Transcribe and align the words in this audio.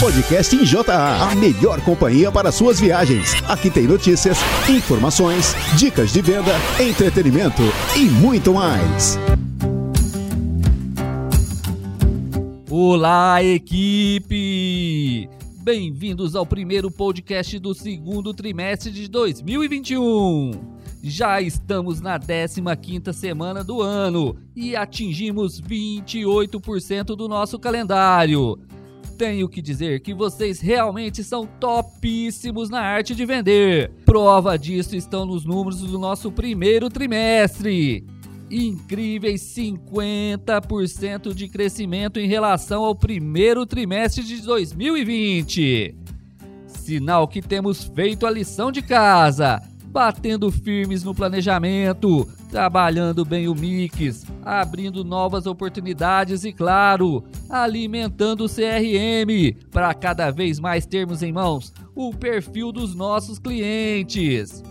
Podcast 0.00 0.54
em 0.54 0.62
JA, 0.62 1.28
a 1.28 1.34
melhor 1.34 1.80
companhia 1.80 2.30
para 2.30 2.52
suas 2.52 2.78
viagens. 2.78 3.34
Aqui 3.48 3.68
tem 3.68 3.82
notícias, 3.84 4.38
informações, 4.70 5.54
dicas 5.76 6.12
de 6.12 6.22
venda, 6.22 6.52
entretenimento 6.80 7.62
e 7.96 8.04
muito 8.04 8.54
mais. 8.54 9.18
Olá, 12.70 13.42
equipe! 13.42 15.28
Bem-vindos 15.64 16.36
ao 16.36 16.46
primeiro 16.46 16.92
podcast 16.92 17.58
do 17.58 17.74
segundo 17.74 18.32
trimestre 18.32 18.92
de 18.92 19.08
2021. 19.08 20.52
Já 21.02 21.40
estamos 21.40 22.00
na 22.00 22.20
15ª 22.20 23.12
semana 23.12 23.64
do 23.64 23.82
ano 23.82 24.36
e 24.54 24.76
atingimos 24.76 25.60
28% 25.60 27.16
do 27.16 27.26
nosso 27.26 27.58
calendário. 27.58 28.56
Tenho 29.18 29.48
que 29.48 29.60
dizer 29.60 29.98
que 30.00 30.14
vocês 30.14 30.60
realmente 30.60 31.24
são 31.24 31.44
topíssimos 31.44 32.70
na 32.70 32.80
arte 32.80 33.16
de 33.16 33.26
vender. 33.26 33.90
Prova 34.06 34.56
disso 34.56 34.94
estão 34.94 35.26
nos 35.26 35.44
números 35.44 35.80
do 35.80 35.98
nosso 35.98 36.30
primeiro 36.30 36.88
trimestre 36.88 38.06
incríveis 38.50 39.42
50% 39.42 41.34
de 41.34 41.48
crescimento 41.48 42.18
em 42.18 42.26
relação 42.26 42.84
ao 42.84 42.94
primeiro 42.94 43.66
trimestre 43.66 44.24
de 44.24 44.40
2020. 44.40 45.94
Sinal 46.66 47.28
que 47.28 47.42
temos 47.42 47.84
feito 47.84 48.26
a 48.26 48.30
lição 48.30 48.72
de 48.72 48.80
casa, 48.80 49.62
batendo 49.86 50.50
firmes 50.50 51.04
no 51.04 51.14
planejamento, 51.14 52.26
trabalhando 52.48 53.24
bem 53.24 53.46
o 53.46 53.54
mix, 53.54 54.24
abrindo 54.42 55.04
novas 55.04 55.46
oportunidades 55.46 56.44
e, 56.44 56.52
claro, 56.52 57.22
alimentando 57.48 58.44
o 58.44 58.48
CRM 58.48 59.54
para 59.70 59.92
cada 59.94 60.30
vez 60.30 60.58
mais 60.58 60.86
termos 60.86 61.22
em 61.22 61.32
mãos 61.32 61.72
o 61.94 62.12
perfil 62.14 62.72
dos 62.72 62.94
nossos 62.94 63.38
clientes. 63.38 64.62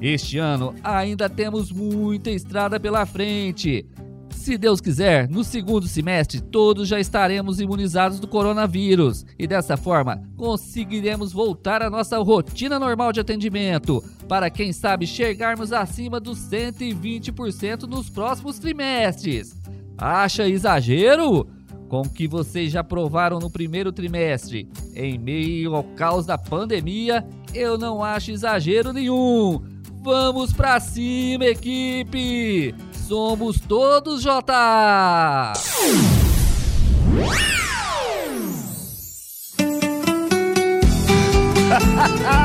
Este 0.00 0.38
ano 0.38 0.74
ainda 0.82 1.28
temos 1.28 1.72
muita 1.72 2.30
estrada 2.30 2.78
pela 2.78 3.04
frente. 3.04 3.84
Se 4.30 4.56
Deus 4.56 4.80
quiser, 4.80 5.28
no 5.28 5.42
segundo 5.42 5.88
semestre 5.88 6.40
todos 6.40 6.86
já 6.86 7.00
estaremos 7.00 7.60
imunizados 7.60 8.20
do 8.20 8.28
coronavírus 8.28 9.26
e 9.38 9.46
dessa 9.46 9.76
forma 9.76 10.22
conseguiremos 10.36 11.32
voltar 11.32 11.82
à 11.82 11.90
nossa 11.90 12.16
rotina 12.18 12.78
normal 12.78 13.12
de 13.12 13.20
atendimento, 13.20 14.02
para 14.28 14.50
quem 14.50 14.72
sabe 14.72 15.06
chegarmos 15.06 15.72
acima 15.72 16.20
dos 16.20 16.38
120% 16.38 17.84
nos 17.84 18.10
próximos 18.10 18.58
trimestres. 18.58 19.56
Acha 19.96 20.46
exagero? 20.46 21.48
Com 21.88 22.02
o 22.02 22.08
que 22.08 22.28
vocês 22.28 22.70
já 22.70 22.84
provaram 22.84 23.38
no 23.38 23.48
primeiro 23.50 23.90
trimestre, 23.90 24.68
em 24.94 25.18
meio 25.18 25.74
ao 25.74 25.82
caos 25.82 26.26
da 26.26 26.36
pandemia, 26.36 27.26
eu 27.54 27.78
não 27.78 28.04
acho 28.04 28.30
exagero 28.30 28.92
nenhum. 28.92 29.62
Vamos 30.02 30.52
pra 30.52 30.78
cima, 30.78 31.46
equipe! 31.46 32.74
Somos 32.92 33.58
todos 33.58 34.22
J! 34.22 35.54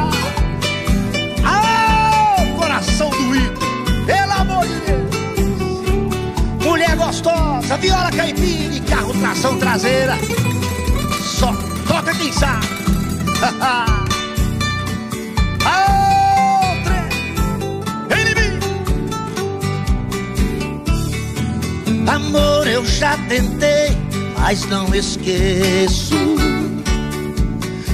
Mulher 6.74 6.96
gostosa, 6.96 7.78
viola 7.78 8.10
caipira 8.10 8.74
e 8.74 8.80
carro 8.80 9.14
tração 9.14 9.60
traseira. 9.60 10.18
Só 11.22 11.54
toca 11.88 12.12
quem 12.16 12.34
sabe. 12.34 12.66
Amor, 22.12 22.66
eu 22.66 22.84
já 22.84 23.16
tentei, 23.30 23.96
mas 24.40 24.66
não 24.66 24.96
esqueço. 24.96 26.16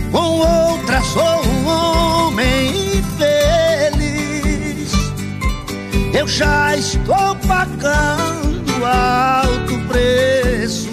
Com 0.09 0.40
outra 0.40 1.01
sou 1.01 1.46
um 1.46 1.67
homem 1.67 2.96
infeliz. 3.00 4.94
Eu 6.13 6.25
já 6.29 6.78
estou 6.78 7.35
pagando 7.46 8.48
alto 8.85 9.78
preço 9.88 10.90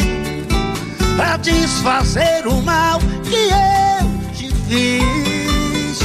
pra 1.16 1.36
desfazer 1.36 2.46
o 2.46 2.62
mal 2.62 2.98
que 3.24 3.34
eu 3.34 4.32
te 4.32 4.50
fiz. 4.68 5.98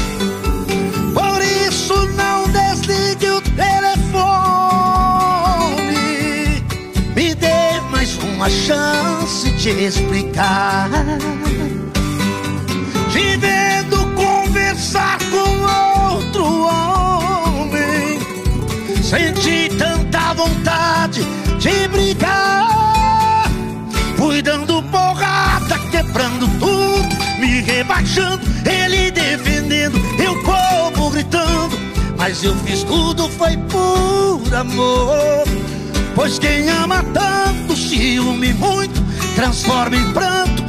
Por 1.13 1.41
isso 1.41 2.07
não 2.15 2.47
desligue 2.49 3.29
o 3.29 3.41
uma 8.41 8.49
chance 8.49 9.51
de 9.51 9.69
explicar. 9.85 10.89
Te 13.11 13.37
vendo 13.37 13.97
conversar 14.15 15.19
com 15.29 16.15
outro 16.15 16.43
homem, 16.63 18.19
senti 19.03 19.69
tanta 19.77 20.33
vontade 20.33 21.21
de 21.61 21.87
brigar. 21.89 23.45
Fui 24.17 24.41
dando 24.41 24.81
porrada, 24.83 25.77
quebrando 25.91 26.47
tudo, 26.59 27.39
me 27.39 27.61
rebaixando, 27.61 28.41
ele 28.67 29.11
defendendo, 29.11 29.97
eu 30.19 30.41
como 30.41 31.11
gritando. 31.11 31.79
Mas 32.17 32.43
eu 32.43 32.55
fiz 32.57 32.83
tudo, 32.83 33.29
foi 33.29 33.55
por 33.57 34.53
amor. 34.53 35.43
Pois 36.15 36.39
quem 36.39 36.67
ama 36.69 37.03
tanto, 37.13 37.75
ciúme 37.75 38.53
muito, 38.53 39.01
transforma 39.35 39.95
em 39.95 40.11
pranto. 40.13 40.63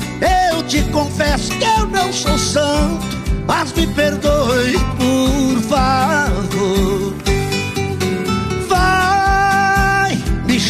Eu 0.51 0.63
te 0.65 0.83
confesso 0.91 1.53
que 1.53 1.65
eu 1.65 1.87
não 1.87 2.13
sou 2.13 2.39
santo, 2.39 3.05
mas 3.47 3.73
me 3.73 3.87
perdoe, 3.87 4.79
por 4.99 5.63
favor. 5.63 7.32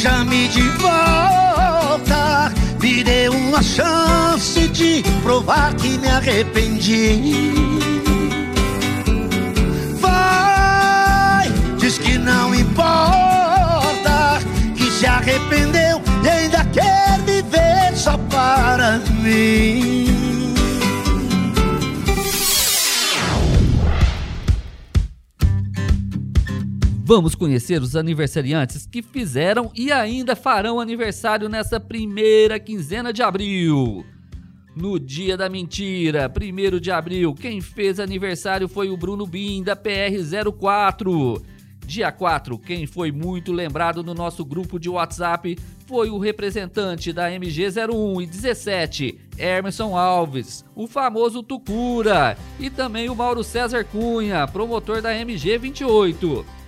Chame 0.02 0.48
de 0.48 0.62
volta, 0.80 2.52
me 2.80 3.04
dê 3.04 3.28
uma 3.28 3.62
chance 3.62 4.66
de 4.70 5.00
provar 5.22 5.72
que 5.74 5.96
me 5.98 6.08
arrependi. 6.08 7.52
Vai, 10.00 11.48
diz 11.78 11.98
que 11.98 12.18
não 12.18 12.52
importa 12.52 14.41
se 14.98 15.06
arrependeu 15.06 16.02
e 16.24 16.28
ainda 16.28 16.64
quer 16.72 17.20
viver 17.24 17.96
só 17.96 18.18
para 18.28 18.98
mim. 19.22 19.91
Vamos 27.14 27.34
conhecer 27.34 27.82
os 27.82 27.94
aniversariantes 27.94 28.86
que 28.86 29.02
fizeram 29.02 29.70
e 29.74 29.92
ainda 29.92 30.34
farão 30.34 30.80
aniversário 30.80 31.46
nessa 31.46 31.78
primeira 31.78 32.58
quinzena 32.58 33.12
de 33.12 33.22
abril. 33.22 34.02
No 34.74 34.98
dia 34.98 35.36
da 35.36 35.46
mentira, 35.46 36.32
1 36.34 36.80
de 36.80 36.90
abril, 36.90 37.34
quem 37.34 37.60
fez 37.60 38.00
aniversário 38.00 38.66
foi 38.66 38.88
o 38.88 38.96
Bruno 38.96 39.26
Bim, 39.26 39.62
da 39.62 39.76
PR04. 39.76 41.42
Dia 41.84 42.10
4, 42.10 42.58
quem 42.58 42.86
foi 42.86 43.12
muito 43.12 43.52
lembrado 43.52 44.02
no 44.02 44.14
nosso 44.14 44.42
grupo 44.42 44.80
de 44.80 44.88
WhatsApp 44.88 45.58
foi 45.86 46.08
o 46.08 46.16
representante 46.16 47.12
da 47.12 47.30
MG01 47.30 48.22
e 48.22 48.26
17, 48.26 49.20
Emerson 49.36 49.94
Alves, 49.94 50.64
o 50.74 50.86
famoso 50.86 51.42
Tucura, 51.42 52.38
e 52.58 52.70
também 52.70 53.10
o 53.10 53.15
Mauro 53.15 53.44
César 53.44 53.84
Cunha, 53.84 54.48
promotor 54.48 55.03
da 55.03 55.12
MG28. 55.12 56.61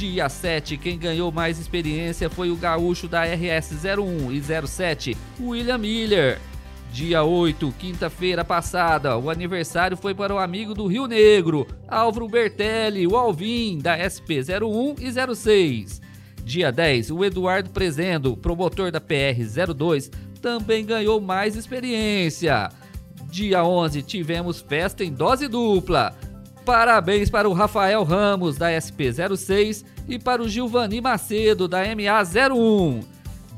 Dia 0.00 0.30
7, 0.30 0.78
quem 0.78 0.98
ganhou 0.98 1.30
mais 1.30 1.58
experiência 1.58 2.30
foi 2.30 2.50
o 2.50 2.56
gaúcho 2.56 3.06
da 3.06 3.22
RS01 3.26 4.32
e 4.32 4.66
07, 4.66 5.14
William 5.38 5.76
Miller. 5.76 6.40
Dia 6.90 7.22
8, 7.22 7.70
quinta-feira 7.78 8.42
passada, 8.42 9.18
o 9.18 9.28
aniversário 9.28 9.98
foi 9.98 10.14
para 10.14 10.34
o 10.34 10.38
amigo 10.38 10.72
do 10.72 10.86
Rio 10.86 11.06
Negro, 11.06 11.66
Álvaro 11.86 12.26
Bertelli, 12.28 13.06
o 13.06 13.14
Alvin, 13.14 13.76
da 13.76 13.98
SP01 13.98 14.96
e 15.00 15.34
06. 15.36 16.00
Dia 16.44 16.72
10, 16.72 17.10
o 17.10 17.22
Eduardo 17.22 17.68
Prezendo, 17.68 18.38
promotor 18.38 18.90
da 18.90 19.02
PR02, 19.02 20.10
também 20.40 20.82
ganhou 20.82 21.20
mais 21.20 21.56
experiência. 21.56 22.70
Dia 23.30 23.62
11, 23.62 24.00
tivemos 24.00 24.62
festa 24.62 25.04
em 25.04 25.12
dose 25.12 25.46
dupla. 25.46 26.16
Parabéns 26.64 27.30
para 27.30 27.48
o 27.48 27.52
Rafael 27.52 28.04
Ramos, 28.04 28.56
da 28.56 28.70
SP06, 28.70 29.84
e 30.08 30.18
para 30.18 30.42
o 30.42 30.48
Gilvani 30.48 31.00
Macedo, 31.00 31.66
da 31.66 31.84
MA01 31.84 33.04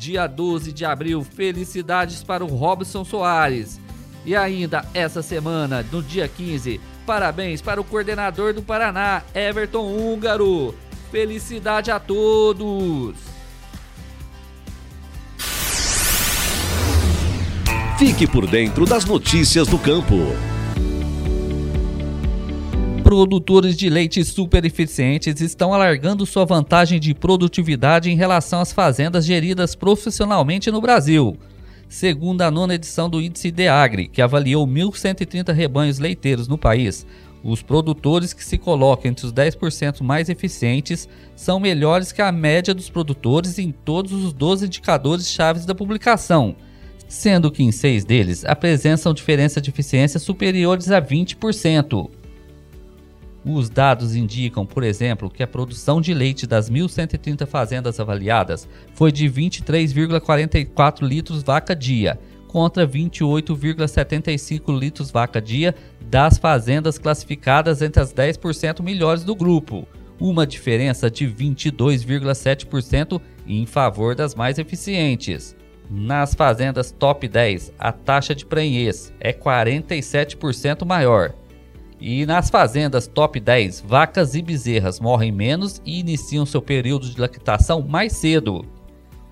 dia 0.02 0.26
12 0.26 0.72
de 0.72 0.84
abril. 0.84 1.22
Felicidades 1.22 2.24
para 2.24 2.44
o 2.44 2.48
Robson 2.48 3.04
Soares. 3.04 3.80
E 4.26 4.34
ainda 4.34 4.84
essa 4.92 5.22
semana, 5.22 5.84
no 5.90 6.02
dia 6.02 6.26
15, 6.26 6.80
parabéns 7.06 7.62
para 7.62 7.80
o 7.80 7.84
coordenador 7.84 8.52
do 8.52 8.62
Paraná, 8.62 9.22
Everton 9.34 9.86
Húngaro. 9.86 10.74
Felicidade 11.10 11.90
a 11.90 12.00
todos! 12.00 13.16
Fique 17.98 18.26
por 18.26 18.46
dentro 18.48 18.84
das 18.84 19.04
notícias 19.04 19.68
do 19.68 19.78
campo. 19.78 20.16
Produtores 23.14 23.76
de 23.76 23.90
leite 23.90 24.24
super 24.24 24.64
eficientes 24.64 25.42
estão 25.42 25.74
alargando 25.74 26.24
sua 26.24 26.46
vantagem 26.46 26.98
de 26.98 27.12
produtividade 27.12 28.10
em 28.10 28.16
relação 28.16 28.62
às 28.62 28.72
fazendas 28.72 29.26
geridas 29.26 29.74
profissionalmente 29.74 30.70
no 30.70 30.80
Brasil. 30.80 31.36
Segundo 31.90 32.40
a 32.40 32.50
nona 32.50 32.74
edição 32.74 33.10
do 33.10 33.20
Índice 33.20 33.50
DEAGRE, 33.50 34.08
que 34.08 34.22
avaliou 34.22 34.66
1.130 34.66 35.52
rebanhos 35.52 35.98
leiteiros 35.98 36.48
no 36.48 36.56
país, 36.56 37.06
os 37.44 37.60
produtores 37.60 38.32
que 38.32 38.42
se 38.42 38.56
colocam 38.56 39.10
entre 39.10 39.26
os 39.26 39.32
10% 39.32 40.00
mais 40.00 40.30
eficientes 40.30 41.06
são 41.36 41.60
melhores 41.60 42.12
que 42.12 42.22
a 42.22 42.32
média 42.32 42.72
dos 42.72 42.88
produtores 42.88 43.58
em 43.58 43.70
todos 43.72 44.12
os 44.12 44.32
12 44.32 44.64
indicadores 44.64 45.30
chaves 45.30 45.66
da 45.66 45.74
publicação, 45.74 46.56
sendo 47.06 47.50
que 47.50 47.62
em 47.62 47.72
seis 47.72 48.06
deles 48.06 48.42
apresentam 48.46 49.12
diferença 49.12 49.60
de 49.60 49.68
eficiência 49.68 50.18
superiores 50.18 50.90
a 50.90 50.98
20%. 50.98 52.21
Os 53.44 53.68
dados 53.68 54.14
indicam, 54.14 54.64
por 54.64 54.84
exemplo, 54.84 55.28
que 55.28 55.42
a 55.42 55.48
produção 55.48 56.00
de 56.00 56.14
leite 56.14 56.46
das 56.46 56.70
1.130 56.70 57.44
fazendas 57.46 57.98
avaliadas 57.98 58.68
foi 58.94 59.10
de 59.10 59.28
23,44 59.28 61.02
litros 61.02 61.42
vaca 61.42 61.74
dia, 61.74 62.20
contra 62.46 62.86
28,75 62.86 64.78
litros 64.78 65.10
vaca 65.10 65.40
dia 65.40 65.74
das 66.08 66.38
fazendas 66.38 66.98
classificadas 66.98 67.82
entre 67.82 68.00
as 68.00 68.12
10% 68.12 68.80
melhores 68.80 69.24
do 69.24 69.34
grupo, 69.34 69.88
uma 70.20 70.46
diferença 70.46 71.10
de 71.10 71.26
22,7% 71.26 73.20
em 73.46 73.66
favor 73.66 74.14
das 74.14 74.36
mais 74.36 74.58
eficientes. 74.58 75.56
Nas 75.90 76.32
fazendas 76.32 76.92
top 76.92 77.26
10, 77.26 77.72
a 77.76 77.90
taxa 77.90 78.34
de 78.34 78.46
prenhez 78.46 79.12
é 79.18 79.32
47% 79.32 80.86
maior, 80.86 81.34
e 82.02 82.26
nas 82.26 82.50
fazendas 82.50 83.06
top 83.06 83.38
10, 83.38 83.84
vacas 83.86 84.34
e 84.34 84.42
bezerras 84.42 84.98
morrem 84.98 85.30
menos 85.30 85.80
e 85.86 86.00
iniciam 86.00 86.44
seu 86.44 86.60
período 86.60 87.08
de 87.08 87.20
lactação 87.20 87.80
mais 87.80 88.14
cedo. 88.14 88.64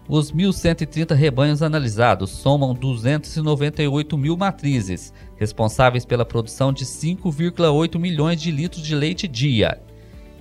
Os 0.09 0.31
1.130 0.31 1.13
rebanhos 1.13 1.65
analisados 1.65 2.31
somam 2.31 2.73
298 2.73 4.17
mil 4.17 4.37
matrizes, 4.37 5.13
responsáveis 5.37 6.05
pela 6.05 6.25
produção 6.25 6.73
de 6.73 6.85
5,8 6.85 7.99
milhões 7.99 8.41
de 8.41 8.53
litros 8.53 8.85
de 8.85 8.95
leite 8.95 9.27
dia. 9.27 9.83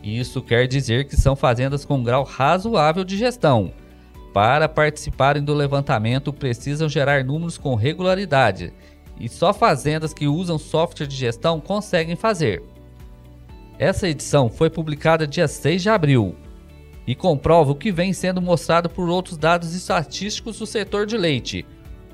Isso 0.03 0.39
quer 0.39 0.67
dizer 0.67 1.05
que 1.05 1.17
são 1.17 1.35
fazendas 1.35 1.83
com 1.83 2.03
grau 2.03 2.23
razoável 2.23 3.03
de 3.03 3.17
gestão. 3.17 3.73
Para 4.31 4.69
participarem 4.69 5.43
do 5.43 5.55
levantamento, 5.55 6.31
precisam 6.31 6.87
gerar 6.87 7.23
números 7.23 7.57
com 7.57 7.73
regularidade 7.73 8.71
e 9.19 9.27
só 9.27 9.53
fazendas 9.53 10.13
que 10.13 10.27
usam 10.27 10.57
software 10.57 11.07
de 11.07 11.15
gestão 11.15 11.59
conseguem 11.59 12.15
fazer. 12.15 12.63
Essa 13.77 14.07
edição 14.07 14.49
foi 14.49 14.69
publicada 14.69 15.27
dia 15.27 15.47
6 15.47 15.81
de 15.81 15.89
abril 15.89 16.35
e 17.07 17.15
comprova 17.15 17.71
o 17.71 17.75
que 17.75 17.91
vem 17.91 18.13
sendo 18.13 18.41
mostrado 18.41 18.89
por 18.89 19.09
outros 19.09 19.37
dados 19.37 19.73
estatísticos 19.73 20.59
do 20.59 20.65
setor 20.65 21.05
de 21.05 21.17
leite. 21.17 21.65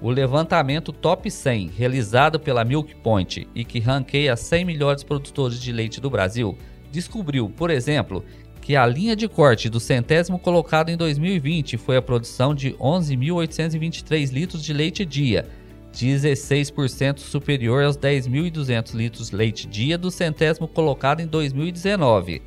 O 0.02 0.10
levantamento 0.10 0.94
Top 0.94 1.30
100, 1.30 1.72
realizado 1.76 2.40
pela 2.40 2.64
Milk 2.64 2.96
Point 2.98 3.48
e 3.56 3.66
que 3.66 3.80
ranqueia 3.80 4.36
100 4.36 4.66
melhores 4.66 5.04
produtores 5.04 5.60
de 5.60 5.72
leite 5.72 6.00
do 6.00 6.10
Brasil, 6.10 6.58
descobriu, 6.92 7.50
por 7.50 7.70
exemplo, 7.70 8.24
que 8.62 8.76
a 8.76 8.86
linha 8.86 9.16
de 9.16 9.28
corte 9.28 9.70
do 9.70 9.80
centésimo 9.80 10.40
colocado 10.40 10.90
em 10.90 10.98
2020 10.98 11.78
foi 11.78 11.98
a 11.98 12.02
produção 12.02 12.54
de 12.54 12.72
11.823 12.74 14.32
litros 14.32 14.64
de 14.64 14.74
leite 14.74 15.06
dia, 15.06 15.48
16% 15.96 17.20
superior 17.20 17.84
aos 17.84 17.98
10.200 17.98 18.94
litros 18.94 19.32
leite 19.32 19.66
dia 19.66 19.98
do 19.98 20.12
centésimo 20.12 20.68
colocado 20.68 21.22
em 21.22 21.28
2019. 21.28 22.42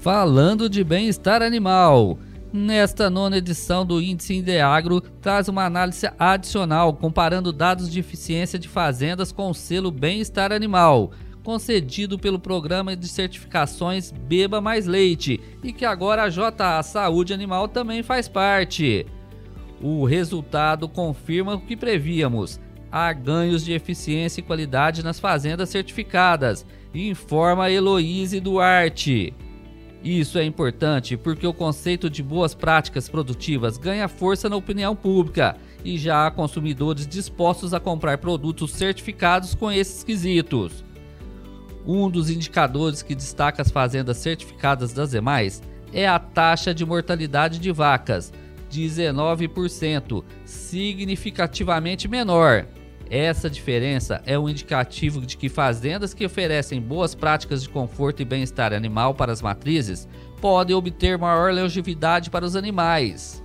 Falando 0.00 0.70
de 0.70 0.82
bem-estar 0.82 1.42
animal, 1.42 2.18
nesta 2.50 3.10
nona 3.10 3.36
edição 3.36 3.84
do 3.84 4.00
Índice 4.00 4.34
Indeagro 4.34 5.02
traz 5.02 5.46
uma 5.46 5.66
análise 5.66 6.08
adicional 6.18 6.94
comparando 6.94 7.52
dados 7.52 7.90
de 7.90 8.00
eficiência 8.00 8.58
de 8.58 8.66
fazendas 8.66 9.30
com 9.30 9.50
o 9.50 9.54
selo 9.54 9.90
Bem-Estar 9.90 10.52
Animal, 10.52 11.10
concedido 11.44 12.18
pelo 12.18 12.38
programa 12.38 12.96
de 12.96 13.08
certificações 13.08 14.10
Beba 14.10 14.58
Mais 14.58 14.86
Leite 14.86 15.38
e 15.62 15.70
que 15.70 15.84
agora 15.84 16.22
a 16.22 16.28
JA 16.30 16.82
Saúde 16.82 17.34
Animal 17.34 17.68
também 17.68 18.02
faz 18.02 18.26
parte. 18.26 19.06
O 19.80 20.04
resultado 20.04 20.88
confirma 20.88 21.54
o 21.54 21.60
que 21.60 21.76
prevíamos. 21.76 22.60
Há 22.92 23.12
ganhos 23.12 23.64
de 23.64 23.72
eficiência 23.72 24.40
e 24.40 24.44
qualidade 24.44 25.02
nas 25.02 25.18
fazendas 25.18 25.70
certificadas, 25.70 26.66
informa 26.92 27.70
Heloíse 27.70 28.40
Duarte. 28.40 29.32
Isso 30.02 30.38
é 30.38 30.44
importante 30.44 31.16
porque 31.16 31.46
o 31.46 31.52
conceito 31.52 32.10
de 32.10 32.22
boas 32.22 32.54
práticas 32.54 33.08
produtivas 33.08 33.78
ganha 33.78 34.08
força 34.08 34.48
na 34.48 34.56
opinião 34.56 34.96
pública 34.96 35.56
e 35.84 35.96
já 35.98 36.26
há 36.26 36.30
consumidores 36.30 37.06
dispostos 37.06 37.72
a 37.72 37.80
comprar 37.80 38.18
produtos 38.18 38.72
certificados 38.72 39.54
com 39.54 39.70
esses 39.70 40.02
quesitos. 40.02 40.84
Um 41.86 42.10
dos 42.10 42.28
indicadores 42.28 43.02
que 43.02 43.14
destaca 43.14 43.62
as 43.62 43.70
fazendas 43.70 44.18
certificadas 44.18 44.92
das 44.92 45.10
demais 45.10 45.62
é 45.92 46.06
a 46.06 46.18
taxa 46.18 46.74
de 46.74 46.84
mortalidade 46.84 47.58
de 47.58 47.72
vacas, 47.72 48.32
19%, 48.70 50.24
significativamente 50.44 52.06
menor. 52.06 52.66
Essa 53.10 53.50
diferença 53.50 54.22
é 54.24 54.38
um 54.38 54.48
indicativo 54.48 55.26
de 55.26 55.36
que 55.36 55.48
fazendas 55.48 56.14
que 56.14 56.24
oferecem 56.24 56.80
boas 56.80 57.12
práticas 57.12 57.60
de 57.62 57.68
conforto 57.68 58.22
e 58.22 58.24
bem-estar 58.24 58.72
animal 58.72 59.14
para 59.14 59.32
as 59.32 59.42
matrizes 59.42 60.08
podem 60.40 60.76
obter 60.76 61.18
maior 61.18 61.52
longevidade 61.52 62.30
para 62.30 62.44
os 62.44 62.54
animais. 62.54 63.42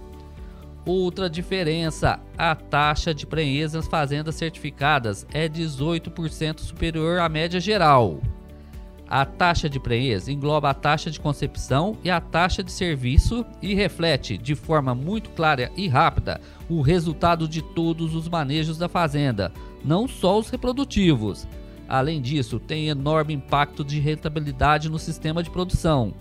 Outra 0.86 1.28
diferença: 1.28 2.20
a 2.38 2.54
taxa 2.54 3.12
de 3.12 3.26
prenhez 3.26 3.74
nas 3.74 3.88
fazendas 3.88 4.36
certificadas 4.36 5.26
é 5.34 5.50
18% 5.50 6.60
superior 6.60 7.20
à 7.20 7.28
média 7.28 7.60
geral. 7.60 8.22
A 9.08 9.24
taxa 9.24 9.70
de 9.70 9.80
prenhez 9.80 10.28
engloba 10.28 10.70
a 10.70 10.74
taxa 10.74 11.12
de 11.12 11.20
concepção 11.20 11.96
e 12.04 12.10
a 12.10 12.20
taxa 12.20 12.64
de 12.64 12.72
serviço 12.72 13.46
e 13.62 13.76
reflete, 13.76 14.38
de 14.38 14.56
forma 14.56 14.96
muito 14.96 15.30
clara 15.32 15.72
e 15.78 15.88
rápida, 15.88 16.42
o 16.68 16.82
resultado 16.82 17.48
de 17.48 17.62
todos 17.62 18.16
os 18.16 18.28
manejos 18.28 18.78
da 18.80 18.90
fazenda, 18.90 19.52
não 19.84 20.08
só 20.08 20.40
os 20.40 20.50
reprodutivos. 20.50 21.48
Além 21.88 22.20
disso, 22.20 22.60
tem 22.60 22.88
enorme 22.88 23.34
impacto 23.34 23.84
de 23.84 24.00
rentabilidade 24.00 24.90
no 24.90 24.98
sistema 24.98 25.44
de 25.44 25.52
produção. 25.52 26.14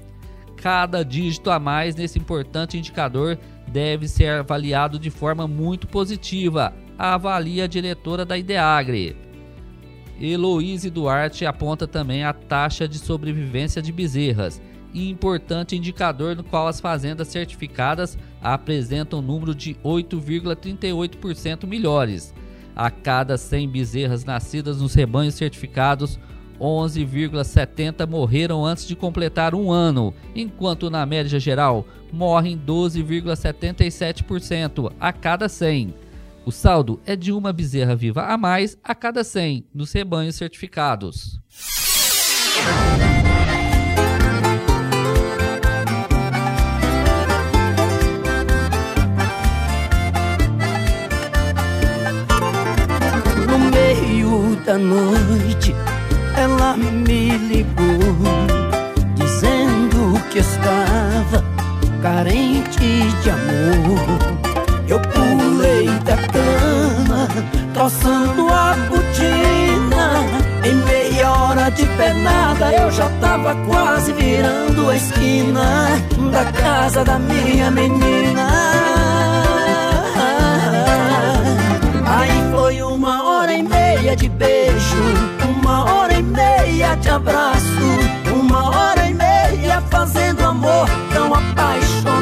Cada 0.56 1.02
dígito 1.02 1.50
a 1.50 1.58
mais 1.58 1.96
nesse 1.96 2.18
importante 2.18 2.76
indicador 2.76 3.38
deve 3.66 4.06
ser 4.06 4.40
avaliado 4.40 4.98
de 4.98 5.10
forma 5.10 5.48
muito 5.48 5.86
positiva, 5.86 6.74
avalia 6.98 7.64
a 7.64 7.66
diretora 7.66 8.26
da 8.26 8.36
Ideagre. 8.36 9.16
Heloíse 10.20 10.90
Duarte 10.90 11.44
aponta 11.44 11.86
também 11.86 12.24
a 12.24 12.32
taxa 12.32 12.86
de 12.86 12.98
sobrevivência 12.98 13.82
de 13.82 13.92
bezerras, 13.92 14.62
importante 14.94 15.76
indicador 15.76 16.36
no 16.36 16.44
qual 16.44 16.68
as 16.68 16.80
fazendas 16.80 17.28
certificadas 17.28 18.16
apresentam 18.40 19.18
um 19.18 19.22
número 19.22 19.54
de 19.54 19.74
8,38% 19.84 21.66
melhores. 21.66 22.32
A 22.76 22.90
cada 22.90 23.36
100 23.36 23.68
bezerras 23.68 24.24
nascidas 24.24 24.80
nos 24.80 24.94
rebanhos 24.94 25.34
certificados, 25.34 26.18
11,70 26.60 28.08
morreram 28.08 28.64
antes 28.64 28.86
de 28.86 28.94
completar 28.94 29.52
um 29.54 29.72
ano, 29.72 30.14
enquanto 30.34 30.90
na 30.90 31.04
média 31.04 31.38
geral 31.40 31.84
morrem 32.12 32.58
12,77% 32.58 34.92
a 35.00 35.12
cada 35.12 35.48
100. 35.48 36.03
O 36.46 36.52
saldo 36.52 37.00
é 37.06 37.16
de 37.16 37.32
uma 37.32 37.54
bezerra 37.54 37.96
viva 37.96 38.22
a 38.26 38.36
mais 38.36 38.76
a 38.84 38.94
cada 38.94 39.24
100 39.24 39.64
nos 39.74 39.90
rebanhos 39.92 40.36
certificados. 40.36 41.40
No 53.48 53.58
meio 53.58 54.56
da 54.66 54.76
noite, 54.76 55.74
ela 56.36 56.76
me 56.76 57.38
ligou, 57.38 57.98
dizendo 59.14 60.20
que 60.30 60.40
estava 60.40 61.42
carente 62.02 63.10
de 63.22 63.30
amor. 63.30 64.44
Eu 64.86 65.00
pulei 65.00 65.43
da 66.14 66.28
cama 66.28 67.28
a 67.80 68.74
botina. 68.88 70.06
Em 70.64 70.74
meia 70.74 71.30
hora 71.30 71.70
de 71.70 71.84
pernada 71.86 72.72
eu 72.72 72.90
já 72.90 73.08
tava 73.20 73.54
quase 73.66 74.12
virando 74.12 74.88
a 74.88 74.96
esquina 74.96 76.00
da 76.30 76.44
casa 76.52 77.04
da 77.04 77.18
minha 77.18 77.70
menina. 77.70 78.48
Aí 82.06 82.52
foi 82.52 82.82
uma 82.82 83.24
hora 83.24 83.52
e 83.52 83.62
meia 83.62 84.16
de 84.16 84.28
beijo, 84.28 85.04
uma 85.58 85.84
hora 85.84 86.14
e 86.14 86.22
meia 86.22 86.94
de 86.94 87.10
abraço, 87.10 87.88
uma 88.32 88.70
hora 88.70 89.06
e 89.06 89.14
meia 89.14 89.82
fazendo 89.90 90.44
amor 90.44 90.88
tão 91.12 91.34
apaixonados. 91.34 92.13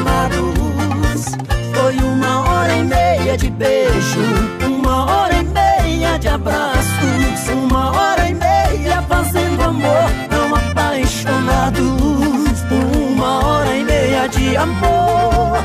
Meia 3.33 3.39
de 3.39 3.51
beijo, 3.51 4.21
uma 4.67 5.05
hora 5.05 5.35
e 5.35 5.45
meia 5.45 6.19
de 6.19 6.29
abraços, 6.29 7.49
uma 7.55 7.91
hora 7.91 8.29
e 8.29 8.35
meia 8.35 9.03
fazendo 9.03 9.63
amor 9.63 10.11
tão 10.29 10.55
apaixonados. 10.55 11.83
Uma 12.95 13.47
hora 13.47 13.77
e 13.77 13.85
meia 13.85 14.27
de 14.29 14.57
amor. 14.57 15.59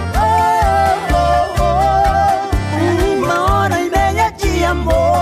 Uma 3.18 3.52
hora 3.52 3.80
e 3.80 3.90
meia 3.90 4.30
de 4.32 4.64
amor. 4.64 5.18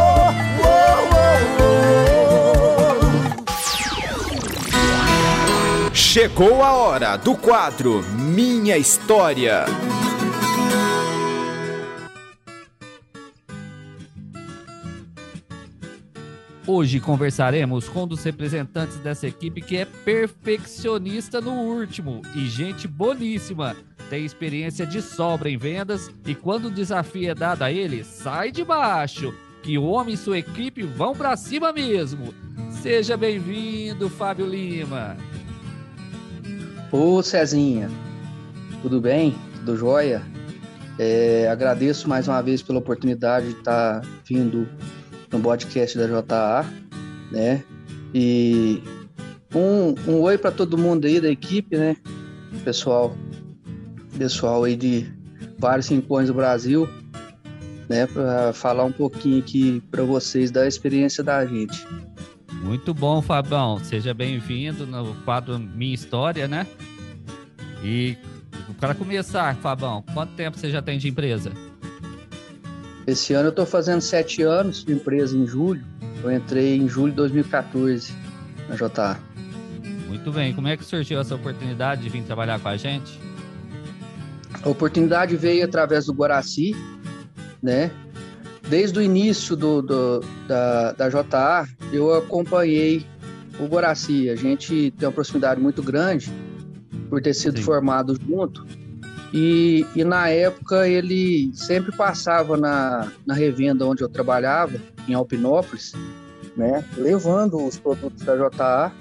Chegou 5.93 6.63
a 6.63 6.73
hora 6.73 7.17
do 7.17 7.35
quadro 7.35 8.03
Minha 8.13 8.77
História. 8.77 9.65
Hoje 16.67 16.99
conversaremos 16.99 17.87
com 17.87 18.03
um 18.03 18.07
dos 18.07 18.23
representantes 18.23 18.97
dessa 18.97 19.27
equipe 19.27 19.61
que 19.61 19.77
é 19.77 19.85
perfeccionista 19.85 21.39
no 21.39 21.51
último 21.51 22.23
e 22.33 22.47
gente 22.47 22.87
boníssima. 22.87 23.75
Tem 24.09 24.25
experiência 24.25 24.83
de 24.83 24.99
sobra 24.99 25.47
em 25.47 25.57
vendas 25.57 26.09
e 26.25 26.33
quando 26.33 26.65
o 26.65 26.71
desafio 26.71 27.29
é 27.29 27.35
dado 27.35 27.61
a 27.61 27.71
ele, 27.71 28.03
sai 28.03 28.51
de 28.51 28.63
baixo, 28.63 29.31
que 29.61 29.77
o 29.77 29.83
homem 29.83 30.15
e 30.15 30.17
sua 30.17 30.39
equipe 30.39 30.81
vão 30.81 31.13
para 31.13 31.37
cima 31.37 31.71
mesmo. 31.71 32.33
Seja 32.81 33.15
bem-vindo, 33.15 34.09
Fábio 34.09 34.47
Lima. 34.47 35.15
Ô 36.91 37.21
Cezinha, 37.21 37.91
tudo 38.81 38.99
bem? 38.99 39.35
Tudo 39.57 39.77
jóia? 39.77 40.23
É, 40.97 41.47
agradeço 41.47 42.09
mais 42.09 42.27
uma 42.27 42.41
vez 42.41 42.63
pela 42.63 42.79
oportunidade 42.79 43.49
de 43.49 43.59
estar 43.59 44.01
vindo 44.27 44.67
no 45.31 45.39
podcast 45.39 45.97
da 45.97 46.07
JA, 46.07 46.65
né? 47.31 47.63
E 48.13 48.81
um, 49.53 49.95
um 50.09 50.21
oi 50.21 50.37
para 50.37 50.51
todo 50.51 50.77
mundo 50.77 51.05
aí 51.05 51.19
da 51.19 51.29
equipe, 51.29 51.77
né? 51.77 51.95
Pessoal, 52.63 53.15
pessoal 54.17 54.63
aí 54.63 54.75
de 54.75 55.11
vários 55.57 55.87
rincões 55.87 56.27
do 56.27 56.33
Brasil, 56.33 56.87
né? 57.89 58.07
Para 58.07 58.53
falar 58.53 58.85
um 58.85 58.91
pouquinho 58.91 59.39
aqui 59.39 59.81
para 59.91 60.03
vocês 60.03 60.51
da 60.51 60.67
experiência 60.67 61.23
da 61.23 61.45
gente. 61.45 61.85
Muito 62.63 62.93
bom, 62.93 63.21
Fabão. 63.21 63.79
Seja 63.83 64.13
bem-vindo 64.13 64.87
no 64.87 65.13
quadro 65.23 65.59
Minha 65.59 65.93
História, 65.93 66.47
né? 66.47 66.65
E 67.83 68.17
para 68.79 68.95
começar, 68.95 69.55
Fabão, 69.57 70.03
quanto 70.13 70.33
tempo 70.33 70.57
você 70.57 70.69
já 70.71 70.81
tem 70.81 70.97
de 70.97 71.07
empresa? 71.07 71.51
Esse 73.07 73.33
ano 73.33 73.47
eu 73.47 73.49
estou 73.49 73.65
fazendo 73.65 74.01
sete 74.01 74.41
anos 74.41 74.83
de 74.83 74.91
empresa 74.91 75.37
em 75.37 75.45
julho. 75.45 75.85
Eu 76.23 76.31
entrei 76.31 76.75
em 76.75 76.87
julho 76.87 77.11
de 77.11 77.17
2014 77.17 78.11
na 78.67 78.75
JA. 78.75 79.19
Muito 80.07 80.31
bem. 80.31 80.55
Como 80.55 80.67
é 80.67 80.75
que 80.75 80.83
surgiu 80.83 81.19
essa 81.19 81.35
oportunidade 81.35 82.01
de 82.01 82.09
vir 82.09 82.23
trabalhar 82.23 82.59
com 82.59 82.67
a 82.67 82.77
gente? 82.77 83.19
A 84.63 84.69
oportunidade 84.69 85.35
veio 85.35 85.63
através 85.63 86.07
do 86.07 86.13
Guaraci, 86.13 86.75
né? 87.61 87.91
Desde 88.67 88.97
o 88.97 89.01
início 89.03 89.55
do, 89.55 89.83
do 89.83 90.21
da, 90.47 90.93
da 90.93 91.09
JA, 91.09 91.67
eu 91.93 92.11
acompanhei 92.15 93.05
o 93.59 93.67
Guaraci. 93.67 94.31
A 94.31 94.35
gente 94.35 94.91
tem 94.97 95.07
uma 95.07 95.13
proximidade 95.13 95.61
muito 95.61 95.83
grande 95.83 96.33
por 97.07 97.21
ter 97.21 97.35
sido 97.35 97.57
Sim. 97.57 97.63
formado 97.63 98.17
junto. 98.19 98.65
E, 99.37 99.85
e, 99.93 100.05
na 100.05 100.29
época 100.29 100.87
ele 100.87 101.51
sempre 101.53 101.91
passava 101.91 102.55
na, 102.55 103.11
na 103.25 103.33
revenda 103.33 103.85
onde 103.85 104.01
eu 104.01 104.07
trabalhava, 104.07 104.79
em 105.09 105.13
Alpinópolis, 105.13 105.91
né? 106.55 106.85
Levando 106.95 107.57
os 107.57 107.77
produtos 107.77 108.23
da 108.23 108.37
JA 108.37 108.93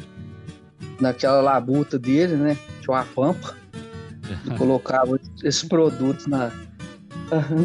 naquela 1.00 1.40
labuta 1.40 1.96
dele, 2.00 2.34
né? 2.34 2.58
Tinha 2.80 2.96
uma 2.96 3.04
pampa. 3.04 3.54
E 4.44 4.50
colocava 4.56 5.20
esses 5.44 5.62
produtos 5.62 6.26
na, 6.26 6.50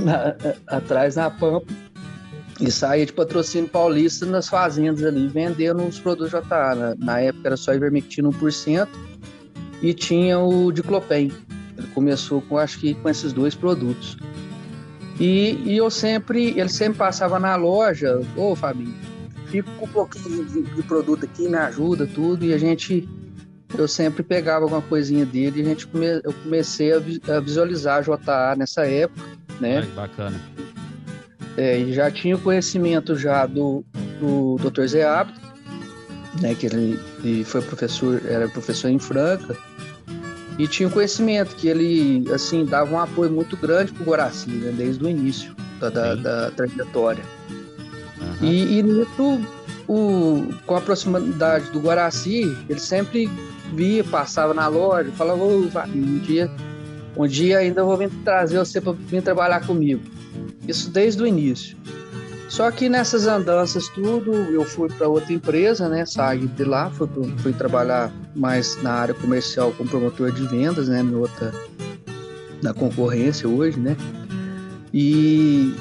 na, 0.03 0.35
atrás 0.67 1.15
na 1.15 1.31
pampa 1.31 1.73
e 2.59 2.69
saía 2.69 3.05
de 3.05 3.13
patrocínio 3.13 3.69
paulista 3.69 4.25
nas 4.25 4.49
fazendas 4.49 5.03
ali, 5.03 5.27
vendendo 5.27 5.81
os 5.83 5.97
produtos 5.97 6.31
JA. 6.31 6.75
Na, 6.75 6.95
na 6.95 7.19
época 7.21 7.47
era 7.47 7.57
só 7.57 7.73
ivermectina 7.73 8.29
1% 8.29 8.87
e 9.81 9.93
tinha 9.93 10.37
o 10.37 10.71
diclopem. 10.71 11.31
Ele 11.79 11.87
começou 11.87 12.41
com, 12.41 12.57
acho 12.57 12.79
que, 12.79 12.93
com 12.93 13.09
esses 13.09 13.33
dois 13.33 13.55
produtos. 13.55 14.17
E, 15.19 15.61
e 15.65 15.77
eu 15.77 15.89
sempre, 15.89 16.57
ele 16.57 16.69
sempre 16.69 16.97
passava 16.97 17.39
na 17.39 17.55
loja, 17.55 18.21
ô 18.37 18.55
Fabinho, 18.55 18.95
fico 19.47 19.69
com 19.71 19.85
um 19.85 19.89
pouquinho 19.89 20.45
de, 20.45 20.61
de, 20.61 20.83
produto 20.83 21.25
aqui, 21.25 21.49
me 21.49 21.57
ajuda, 21.57 22.07
tudo, 22.07 22.45
e 22.45 22.53
a 22.53 22.57
gente, 22.57 23.07
eu 23.77 23.87
sempre 23.87 24.23
pegava 24.23 24.63
alguma 24.63 24.81
coisinha 24.81 25.25
dele 25.25 25.59
e 25.59 25.61
a 25.61 25.65
gente 25.65 25.87
come, 25.87 26.05
eu 26.23 26.33
comecei 26.43 26.93
a, 26.93 26.97
a 27.35 27.39
visualizar 27.39 27.97
a 27.97 28.01
JA 28.01 28.55
nessa 28.57 28.85
época, 28.85 29.21
né? 29.59 29.79
Ai, 29.79 29.87
bacana. 29.87 30.39
É, 31.57 31.77
e 31.77 31.91
já 31.91 32.09
tinha 32.09 32.37
conhecimento 32.37 33.17
já 33.17 33.45
do, 33.45 33.83
do 34.21 34.55
Dr. 34.57 34.85
Zé 34.85 35.03
Abdo, 35.03 35.37
né, 36.41 36.55
que 36.55 36.67
ele, 36.67 36.97
ele 37.21 37.43
foi 37.43 37.61
professor, 37.61 38.21
era 38.25 38.47
professor 38.47 38.89
em 38.89 38.99
Franca, 38.99 39.57
e 40.59 40.67
tinha 40.67 40.89
conhecimento 40.89 41.55
que 41.55 41.69
ele 41.69 42.29
assim 42.33 42.65
dava 42.65 42.93
um 42.93 42.99
apoio 42.99 43.31
muito 43.31 43.55
grande 43.55 43.93
para 43.93 44.03
o 44.03 44.05
Guaraci, 44.05 44.49
né, 44.49 44.73
desde 44.75 45.01
o 45.03 45.09
início 45.09 45.55
da, 45.79 45.89
da, 45.89 46.15
da 46.15 46.51
trajetória. 46.51 47.23
Uhum. 48.41 48.47
E, 48.47 48.79
e 48.79 48.83
nisso, 48.83 49.41
o, 49.87 50.53
com 50.65 50.75
a 50.75 50.81
proximidade 50.81 51.71
do 51.71 51.79
Guaraci, 51.79 52.55
ele 52.67 52.79
sempre 52.79 53.29
via, 53.73 54.03
passava 54.03 54.53
na 54.53 54.67
loja, 54.67 55.09
falava, 55.13 55.41
oh, 55.41 55.69
um 55.95 56.19
dia, 56.19 56.51
um 57.15 57.25
dia 57.25 57.59
ainda 57.59 57.81
vou 57.83 57.95
vir 57.95 58.09
trazer 58.25 58.59
você 58.59 58.81
para 58.81 58.91
vir 58.91 59.23
trabalhar 59.23 59.65
comigo. 59.65 60.03
Isso 60.67 60.91
desde 60.91 61.23
o 61.23 61.25
início. 61.25 61.77
Só 62.49 62.71
que 62.71 62.89
nessas 62.89 63.27
andanças 63.27 63.87
tudo, 63.89 64.33
eu 64.33 64.65
fui 64.65 64.89
para 64.89 65.07
outra 65.07 65.31
empresa, 65.31 65.87
né? 65.87 66.03
Saí 66.03 66.47
de 66.47 66.63
lá, 66.63 66.89
fui, 66.89 67.07
fui 67.37 67.53
trabalhar 67.53 68.11
mais 68.35 68.81
na 68.81 68.91
área 68.91 69.13
comercial 69.13 69.71
como 69.77 69.87
promotor 69.87 70.31
de 70.31 70.47
vendas, 70.47 70.89
né? 70.89 71.03
Na 71.03 71.15
outra, 71.15 71.53
na 72.63 72.73
concorrência 72.73 73.47
hoje, 73.47 73.79
né? 73.79 73.95
E, 74.91 75.75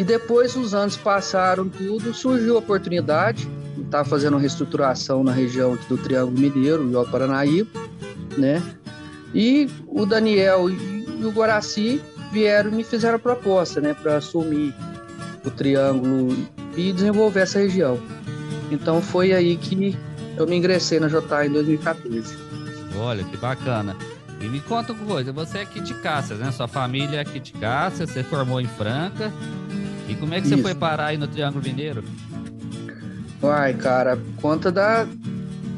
e 0.00 0.04
depois 0.04 0.56
os 0.56 0.74
anos 0.74 0.96
passaram 0.96 1.68
tudo, 1.68 2.12
surgiu 2.12 2.56
a 2.56 2.58
oportunidade, 2.58 3.48
estava 3.78 4.04
fazendo 4.04 4.34
uma 4.34 4.40
reestruturação 4.40 5.22
na 5.22 5.32
região 5.32 5.78
do 5.88 5.96
Triângulo 5.96 6.36
Mineiro, 6.36 6.90
e 6.90 7.10
Paranaíba, 7.10 7.70
né? 8.36 8.60
E 9.32 9.70
o 9.86 10.04
Daniel 10.04 10.68
e 10.68 11.24
o 11.24 11.30
Guaraci 11.30 12.02
vieram 12.32 12.70
e 12.70 12.74
me 12.74 12.84
fizeram 12.84 13.18
proposta, 13.18 13.80
né, 13.80 13.94
para 13.94 14.16
assumir 14.16 14.74
o 15.44 15.50
Triângulo 15.50 16.36
e 16.76 16.92
desenvolver 16.92 17.40
essa 17.40 17.58
região. 17.58 17.98
Então 18.70 19.00
foi 19.00 19.32
aí 19.32 19.56
que 19.56 19.96
eu 20.36 20.46
me 20.46 20.56
ingressei 20.56 21.00
na 21.00 21.08
JA 21.08 21.46
em 21.46 21.50
2014. 21.50 22.36
Olha, 22.96 23.24
que 23.24 23.36
bacana. 23.36 23.96
E 24.40 24.48
me 24.48 24.60
conta 24.60 24.92
uma 24.92 25.04
coisa, 25.04 25.32
você 25.32 25.58
é 25.58 25.62
aqui 25.62 25.80
de 25.80 25.92
Cáceres, 25.94 26.40
né? 26.40 26.50
Sua 26.50 26.66
família 26.66 27.18
é 27.18 27.20
aqui 27.20 27.38
de 27.38 27.52
Cáceres, 27.52 28.10
você 28.10 28.22
formou 28.22 28.60
em 28.60 28.66
Franca. 28.66 29.30
E 30.08 30.14
como 30.14 30.32
é 30.32 30.40
que 30.40 30.46
Isso. 30.46 30.56
você 30.56 30.62
foi 30.62 30.74
parar 30.74 31.06
aí 31.06 31.18
no 31.18 31.28
Triângulo 31.28 31.62
Mineiro? 31.62 32.02
Uai, 33.42 33.74
cara, 33.74 34.18
conta 34.40 34.72
da, 34.72 35.06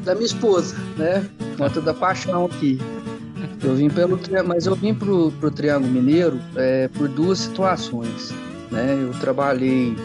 da 0.03 0.15
minha 0.15 0.25
esposa, 0.25 0.75
né? 0.97 1.27
Conta 1.57 1.81
da 1.81 1.93
paixão 1.93 2.45
aqui. 2.45 2.79
Eu 3.61 3.75
vim 3.75 3.89
pelo 3.89 4.19
mas 4.45 4.65
eu 4.65 4.75
vim 4.75 4.93
pro, 4.93 5.31
pro 5.33 5.51
Triângulo 5.51 5.91
Mineiro 5.91 6.39
é, 6.55 6.87
por 6.87 7.07
duas 7.07 7.39
situações. 7.39 8.33
Né? 8.73 8.97
Eu 9.03 9.11
trabalhei 9.19 9.95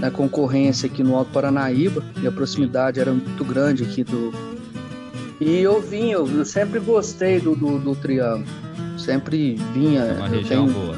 na 0.00 0.10
concorrência 0.10 0.88
aqui 0.88 1.02
no 1.02 1.14
Alto 1.14 1.30
Paranaíba 1.32 2.02
e 2.22 2.26
a 2.26 2.32
proximidade 2.32 2.98
era 2.98 3.12
muito 3.12 3.44
grande 3.44 3.84
aqui 3.84 4.02
do. 4.02 4.32
E 5.38 5.60
eu 5.60 5.82
vim, 5.82 6.10
eu, 6.10 6.26
eu 6.26 6.44
sempre 6.46 6.80
gostei 6.80 7.38
do, 7.38 7.54
do, 7.54 7.78
do, 7.78 7.94
Triângulo. 7.94 8.46
Sempre 8.98 9.56
vinha. 9.74 10.00
É 10.00 10.12
uma 10.14 10.28
região 10.28 10.66
tenho... 10.66 10.78
boa. 10.78 10.96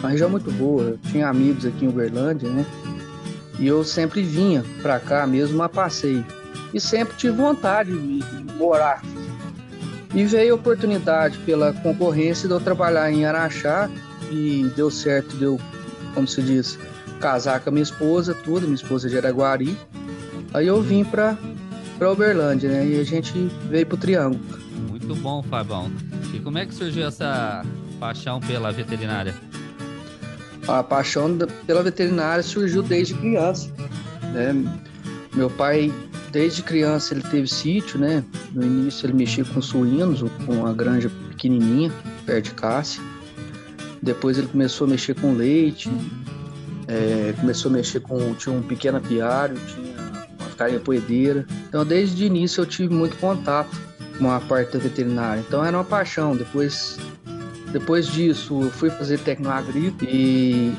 Uma 0.00 0.08
região 0.08 0.30
muito 0.30 0.50
boa. 0.52 0.82
Eu 0.82 0.98
tinha 1.10 1.28
amigos 1.28 1.66
aqui 1.66 1.84
em 1.84 1.88
Uberlândia, 1.88 2.48
né? 2.48 2.64
E 3.58 3.66
eu 3.66 3.84
sempre 3.84 4.22
vinha 4.22 4.64
para 4.80 4.98
cá 4.98 5.26
mesmo 5.26 5.62
a 5.62 5.68
passeio. 5.68 6.24
E 6.72 6.80
sempre 6.80 7.14
tive 7.16 7.36
vontade 7.36 7.92
de 7.92 8.24
morar. 8.56 9.02
E 10.14 10.24
veio 10.24 10.54
a 10.54 10.56
oportunidade 10.56 11.38
pela 11.38 11.74
concorrência 11.74 12.48
de 12.48 12.54
eu 12.54 12.60
trabalhar 12.60 13.12
em 13.12 13.26
Araxá 13.26 13.90
e 14.30 14.70
deu 14.74 14.90
certo, 14.90 15.36
deu, 15.36 15.60
como 16.14 16.26
se 16.26 16.42
diz, 16.42 16.78
casar 17.20 17.60
com 17.60 17.70
a 17.70 17.72
minha 17.72 17.82
esposa, 17.82 18.34
tudo, 18.34 18.62
minha 18.62 18.74
esposa 18.74 19.08
de 19.08 19.16
Araguari. 19.16 19.76
Aí 20.54 20.66
eu 20.66 20.82
vim 20.82 21.04
para 21.04 21.36
para 21.98 22.10
Uberlândia, 22.10 22.68
né? 22.68 22.86
E 22.86 23.00
a 23.00 23.04
gente 23.04 23.32
veio 23.70 23.86
pro 23.86 23.96
Triângulo. 23.96 24.40
Muito 24.90 25.14
bom, 25.14 25.40
Fabão. 25.42 25.90
E 26.34 26.40
como 26.40 26.58
é 26.58 26.66
que 26.66 26.74
surgiu 26.74 27.06
essa 27.06 27.64
paixão 28.00 28.40
pela 28.40 28.72
veterinária? 28.72 29.34
A 30.66 30.82
paixão 30.82 31.38
pela 31.64 31.82
veterinária 31.82 32.42
surgiu 32.42 32.82
desde 32.82 33.14
criança, 33.14 33.70
né? 34.32 34.52
Meu 35.34 35.48
pai, 35.48 35.92
desde 36.32 36.62
criança, 36.62 37.14
ele 37.14 37.22
teve 37.22 37.46
sítio, 37.46 38.00
né? 38.00 38.24
No 38.52 38.64
início 38.64 39.06
ele 39.06 39.14
mexia 39.14 39.44
com 39.44 39.62
suínos, 39.62 40.22
com 40.44 40.52
uma 40.52 40.72
granja 40.72 41.10
pequenininha, 41.28 41.92
perto 42.26 42.46
de 42.46 42.54
Cássia. 42.54 43.02
Depois 44.02 44.36
ele 44.36 44.48
começou 44.48 44.86
a 44.86 44.90
mexer 44.90 45.14
com 45.14 45.32
leite, 45.32 45.90
é, 46.88 47.32
começou 47.40 47.70
a 47.70 47.74
mexer 47.74 48.00
com... 48.00 48.34
Tinha 48.34 48.54
um 48.54 48.62
pequeno 48.62 48.98
apiário, 48.98 49.56
tinha 49.66 49.92
carne 50.56 50.78
poedeira. 50.78 51.46
Então, 51.68 51.84
desde 51.84 52.24
o 52.24 52.26
início 52.26 52.62
eu 52.62 52.66
tive 52.66 52.94
muito 52.94 53.16
contato 53.16 53.70
com 54.18 54.30
a 54.30 54.40
parte 54.40 54.72
da 54.72 54.78
veterinária. 54.78 55.42
Então, 55.46 55.64
era 55.64 55.76
uma 55.76 55.84
paixão. 55.84 56.36
Depois, 56.36 56.98
depois 57.72 58.06
disso, 58.06 58.62
eu 58.62 58.70
fui 58.70 58.90
fazer 58.90 59.18
tecnoagrícola 59.20 60.10
e, 60.10 60.72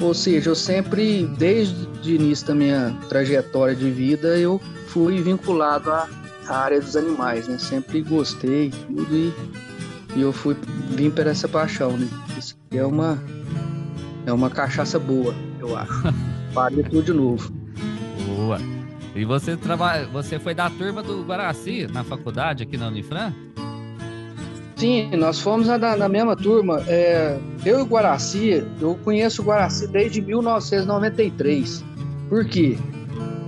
ou 0.00 0.14
seja, 0.14 0.50
eu 0.50 0.54
sempre, 0.54 1.26
desde 1.38 1.86
o 2.04 2.08
início 2.08 2.46
da 2.46 2.54
minha 2.54 2.96
trajetória 3.08 3.74
de 3.74 3.90
vida, 3.90 4.38
eu 4.38 4.60
fui 4.88 5.20
vinculado 5.20 5.90
à, 5.90 6.08
área 6.48 6.80
dos 6.80 6.96
animais, 6.96 7.46
né? 7.46 7.58
Sempre 7.58 8.00
gostei 8.00 8.70
tudo 8.70 9.14
e, 9.14 9.34
e 10.16 10.22
eu 10.22 10.32
fui 10.32 10.56
vim 10.90 11.10
para 11.10 11.30
essa 11.30 11.46
paixão, 11.46 11.98
né? 11.98 12.08
É 12.70 12.84
uma 12.84 13.18
é 14.26 14.32
uma 14.32 14.50
cachaça 14.50 14.98
boa, 14.98 15.34
eu 15.58 15.76
acho. 15.76 16.02
Faria 16.52 16.84
tudo 16.84 17.02
de 17.02 17.12
novo. 17.12 17.50
Boa. 18.26 18.58
E 19.14 19.24
você 19.24 19.56
trabalha, 19.56 20.06
você 20.06 20.38
foi 20.38 20.54
da 20.54 20.68
turma 20.68 21.02
do 21.02 21.24
Guaraci 21.24 21.86
na 21.90 22.04
faculdade 22.04 22.62
aqui 22.62 22.76
na 22.76 22.88
Unifran? 22.88 23.32
Sim, 24.76 25.10
nós 25.16 25.40
fomos 25.40 25.66
da, 25.66 25.76
da 25.96 26.08
mesma 26.08 26.36
turma. 26.36 26.80
É, 26.86 27.36
eu 27.64 27.80
e 27.80 27.82
o 27.82 27.86
Guaraci, 27.86 28.64
eu 28.80 28.94
conheço 29.02 29.42
o 29.42 29.44
Guaraci 29.44 29.88
desde 29.88 30.20
1993. 30.20 31.84
Por 32.28 32.44
quê? 32.44 32.78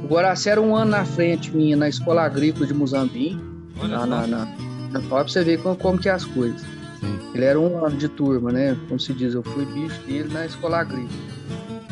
O 0.02 0.08
Guaraci 0.08 0.48
era 0.48 0.60
um 0.60 0.74
ano 0.74 0.90
na 0.90 1.04
frente 1.04 1.54
minha 1.54 1.76
na 1.76 1.88
Escola 1.88 2.22
Agrícola 2.22 2.66
de 2.66 2.74
Muzambim. 2.74 3.40
Olha 3.80 3.98
lá, 3.98 4.06
na, 4.06 4.26
na, 4.26 4.48
na, 4.90 5.00
pra 5.02 5.22
você 5.22 5.44
ver 5.44 5.62
como, 5.62 5.76
como 5.76 5.98
que 5.98 6.08
é 6.08 6.12
as 6.12 6.24
coisas. 6.24 6.79
Sim. 7.00 7.18
Ele 7.34 7.44
era 7.44 7.58
um 7.58 7.84
ano 7.84 7.96
de 7.96 8.08
turma, 8.08 8.52
né? 8.52 8.76
Como 8.88 9.00
se 9.00 9.12
diz, 9.12 9.34
eu 9.34 9.42
fui 9.42 9.64
bicho 9.64 10.00
dele 10.02 10.32
na 10.32 10.46
Escola 10.46 10.80
Agrícola. 10.80 11.08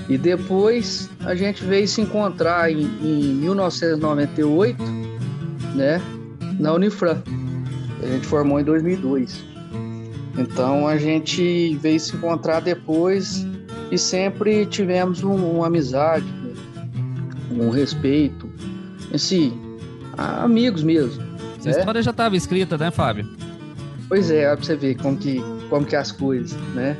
E 0.09 0.17
depois 0.17 1.11
a 1.21 1.35
gente 1.35 1.63
veio 1.65 1.87
se 1.87 2.01
encontrar 2.01 2.73
em, 2.73 2.83
em 3.03 3.35
1998, 3.35 4.83
né, 5.75 6.01
na 6.59 6.73
Unifran. 6.73 7.23
A 8.03 8.07
gente 8.07 8.27
formou 8.27 8.59
em 8.59 8.65
2002. 8.65 9.45
Então 10.39 10.87
a 10.87 10.97
gente 10.97 11.77
veio 11.77 12.01
se 12.01 12.17
encontrar 12.17 12.61
depois 12.61 13.47
e 13.91 13.99
sempre 13.99 14.65
tivemos 14.67 15.23
um, 15.23 15.35
uma 15.35 15.67
amizade, 15.67 16.27
um 17.51 17.71
respeito, 17.71 18.49
esse 19.13 19.53
amigos 20.17 20.83
mesmo. 20.83 21.23
Essa 21.59 21.71
né? 21.71 21.79
história 21.79 22.03
já 22.03 22.13
estava 22.13 22.37
escrita, 22.37 22.79
né, 22.79 22.91
Fábio? 22.91 23.29
Pois 24.09 24.31
é, 24.31 24.47
pra 24.55 24.65
você 24.65 24.75
ver 24.75 24.97
como 24.97 25.17
que, 25.17 25.41
como 25.69 25.85
que 25.85 25.95
é 25.95 25.99
as 25.99 26.11
coisas, 26.11 26.59
né? 26.75 26.97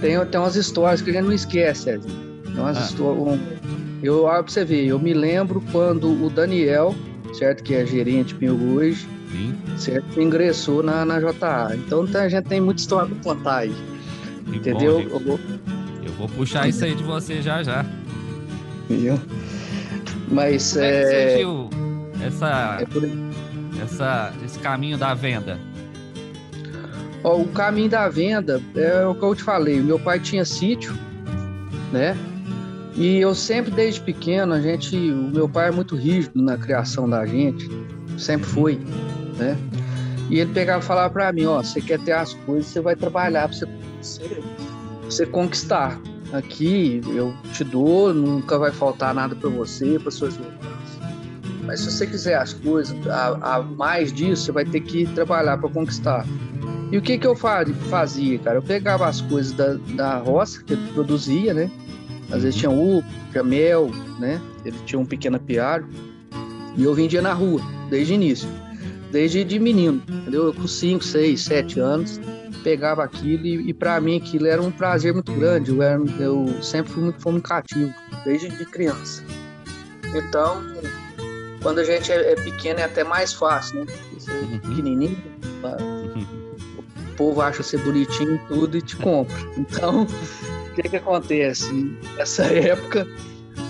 Tem, 0.00 0.18
tem 0.26 0.40
umas 0.40 0.56
histórias 0.56 1.00
que 1.00 1.10
a 1.10 1.12
gente 1.12 1.24
não 1.24 1.32
esquece, 1.32 1.90
Edson. 1.90 2.08
Nossa, 2.54 2.80
ah. 2.80 2.84
estou, 2.84 3.28
um, 3.28 3.38
eu, 4.02 4.28
ah, 4.28 4.42
pra 4.42 4.52
você 4.52 4.64
ver, 4.64 4.86
eu 4.86 4.98
me 4.98 5.14
lembro 5.14 5.62
quando 5.72 6.10
o 6.24 6.28
Daniel, 6.28 6.94
certo, 7.32 7.62
que 7.62 7.74
é 7.74 7.86
gerente 7.86 8.34
meu 8.34 8.54
hoje, 8.54 9.08
Sim. 9.30 9.54
certo, 9.78 10.20
ingressou 10.20 10.82
na, 10.82 11.04
na 11.04 11.20
JA. 11.20 11.74
Então 11.74 12.06
a 12.14 12.28
gente 12.28 12.44
tem 12.44 12.60
muita 12.60 12.80
história 12.80 13.08
pra 13.08 13.34
contar 13.34 13.56
aí. 13.58 13.74
Que 14.50 14.56
entendeu? 14.56 15.02
Bom, 15.04 15.08
eu, 15.08 15.20
vou... 15.20 15.40
eu 16.04 16.12
vou 16.12 16.28
puxar 16.28 16.68
isso 16.68 16.84
aí 16.84 16.94
de 16.94 17.02
você 17.02 17.40
já 17.40 17.62
já. 17.62 17.86
Viu? 18.88 19.18
Mas 20.28 20.72
Como 20.72 20.84
é... 20.84 21.30
surgiu 21.30 21.70
essa, 22.26 22.78
é 22.80 23.82
essa, 23.82 24.32
esse 24.44 24.58
caminho 24.58 24.98
da 24.98 25.14
venda? 25.14 25.58
Ó, 27.24 27.38
o 27.38 27.48
caminho 27.48 27.88
da 27.88 28.08
venda 28.08 28.62
é 28.76 29.04
o 29.06 29.14
que 29.14 29.22
eu 29.22 29.34
te 29.34 29.42
falei. 29.42 29.80
Meu 29.80 29.98
pai 29.98 30.20
tinha 30.20 30.44
sítio, 30.44 30.94
né? 31.90 32.14
E 32.96 33.18
eu 33.18 33.34
sempre, 33.34 33.72
desde 33.72 34.00
pequeno, 34.00 34.52
a 34.52 34.60
gente, 34.60 34.94
o 34.96 35.30
meu 35.32 35.48
pai 35.48 35.68
é 35.68 35.72
muito 35.72 35.96
rígido 35.96 36.40
na 36.40 36.56
criação 36.56 37.08
da 37.08 37.26
gente, 37.26 37.68
sempre 38.16 38.46
foi, 38.46 38.78
né? 39.36 39.56
E 40.30 40.38
ele 40.38 40.52
pegava 40.52 40.82
e 40.82 40.86
falava 40.86 41.12
para 41.12 41.32
mim, 41.32 41.46
ó, 41.46 41.62
você 41.62 41.80
quer 41.80 41.98
ter 41.98 42.12
as 42.12 42.34
coisas, 42.34 42.66
você 42.66 42.80
vai 42.80 42.94
trabalhar 42.94 43.48
para 43.48 43.56
você, 44.00 44.42
você, 45.04 45.26
conquistar. 45.26 46.00
Aqui 46.32 47.00
eu 47.14 47.34
te 47.52 47.64
dou, 47.64 48.12
nunca 48.12 48.58
vai 48.58 48.70
faltar 48.70 49.14
nada 49.14 49.34
para 49.34 49.48
você, 49.50 49.98
para 49.98 50.10
suas 50.10 50.36
lembranças. 50.36 50.98
Mas 51.64 51.80
se 51.80 51.90
você 51.90 52.06
quiser 52.06 52.36
as 52.36 52.52
coisas, 52.52 52.94
a, 53.06 53.56
a 53.56 53.62
mais 53.62 54.12
disso, 54.12 54.44
você 54.44 54.52
vai 54.52 54.64
ter 54.64 54.80
que 54.80 55.06
trabalhar 55.14 55.58
para 55.58 55.68
conquistar. 55.68 56.26
E 56.94 56.96
o 56.96 57.02
que 57.02 57.18
que 57.18 57.26
eu 57.26 57.34
fazia, 57.34 58.38
cara? 58.38 58.58
Eu 58.58 58.62
pegava 58.62 59.08
as 59.08 59.20
coisas 59.20 59.50
da, 59.50 59.74
da 59.96 60.18
roça 60.18 60.62
que 60.62 60.74
ele 60.74 60.92
produzia, 60.92 61.52
né? 61.52 61.68
Às 62.30 62.44
vezes 62.44 62.54
tinha 62.54 62.70
uva, 62.70 63.04
tinha 63.32 63.42
mel, 63.42 63.90
né? 64.20 64.40
Ele 64.64 64.76
tinha 64.86 65.00
um 65.00 65.04
pequeno 65.04 65.34
apiário. 65.34 65.88
E 66.76 66.84
eu 66.84 66.94
vendia 66.94 67.20
na 67.20 67.32
rua, 67.32 67.60
desde 67.90 68.12
o 68.12 68.14
início. 68.14 68.48
Desde 69.10 69.42
de 69.42 69.58
menino, 69.58 70.00
entendeu? 70.08 70.44
Eu 70.44 70.54
com 70.54 70.68
5, 70.68 71.02
6, 71.02 71.40
7 71.42 71.80
anos, 71.80 72.20
pegava 72.62 73.02
aquilo 73.02 73.44
e, 73.44 73.70
e 73.70 73.74
para 73.74 74.00
mim 74.00 74.16
aquilo 74.16 74.46
era 74.46 74.62
um 74.62 74.70
prazer 74.70 75.12
muito 75.12 75.32
grande. 75.32 75.72
Eu, 75.72 75.82
era, 75.82 76.00
eu 76.20 76.62
sempre 76.62 76.92
fui 76.92 77.02
muito 77.02 77.20
comunicativo, 77.20 77.92
desde 78.24 78.50
de 78.50 78.64
criança. 78.66 79.20
Então, 80.14 80.62
quando 81.60 81.80
a 81.80 81.84
gente 81.84 82.12
é, 82.12 82.34
é 82.34 82.36
pequeno 82.36 82.78
é 82.78 82.84
até 82.84 83.02
mais 83.02 83.32
fácil, 83.32 83.80
né? 83.80 83.92
Você 84.12 84.30
é 84.30 84.34
uhum. 84.34 84.58
pequenininho, 84.60 85.18
o 85.42 85.93
povo 87.16 87.40
acha 87.40 87.62
você 87.62 87.76
bonitinho 87.78 88.34
e 88.34 88.38
tudo 88.48 88.76
e 88.76 88.82
te 88.82 88.96
compra. 88.96 89.36
Então, 89.56 90.02
o 90.70 90.74
que 90.74 90.88
que 90.88 90.96
acontece? 90.96 91.72
Nessa 92.16 92.44
época, 92.44 93.06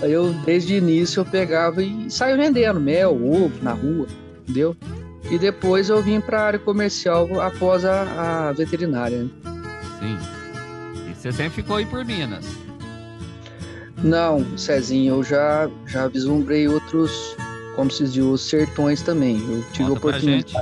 eu 0.01 0.33
desde 0.45 0.73
o 0.73 0.77
início 0.77 1.21
eu 1.21 1.25
pegava 1.25 1.83
e 1.83 2.09
saía 2.09 2.37
vendendo 2.37 2.79
mel, 2.79 3.11
ovo 3.11 3.53
na 3.61 3.73
rua, 3.73 4.07
entendeu? 4.41 4.75
E 5.29 5.37
depois 5.37 5.89
eu 5.89 6.01
vim 6.01 6.21
para 6.21 6.39
a 6.39 6.45
área 6.45 6.59
comercial 6.59 7.27
após 7.41 7.83
a, 7.83 8.49
a 8.49 8.51
veterinária. 8.51 9.23
Né? 9.23 9.29
Sim. 9.99 10.17
E 11.09 11.15
você 11.15 11.31
sempre 11.31 11.61
ficou 11.61 11.77
aí 11.77 11.85
por 11.85 12.05
Minas? 12.05 12.45
Não, 14.03 14.45
Cezinho, 14.57 15.15
eu 15.15 15.23
já, 15.23 15.69
já 15.87 16.07
vislumbrei 16.07 16.67
outros, 16.67 17.35
como 17.75 17.89
se 17.89 18.03
diz, 18.03 18.23
os 18.23 18.41
sertões 18.41 19.01
também. 19.01 19.37
Eu 19.49 19.63
tive 19.71 19.89
Conta 19.89 19.99
oportunidade. 19.99 20.53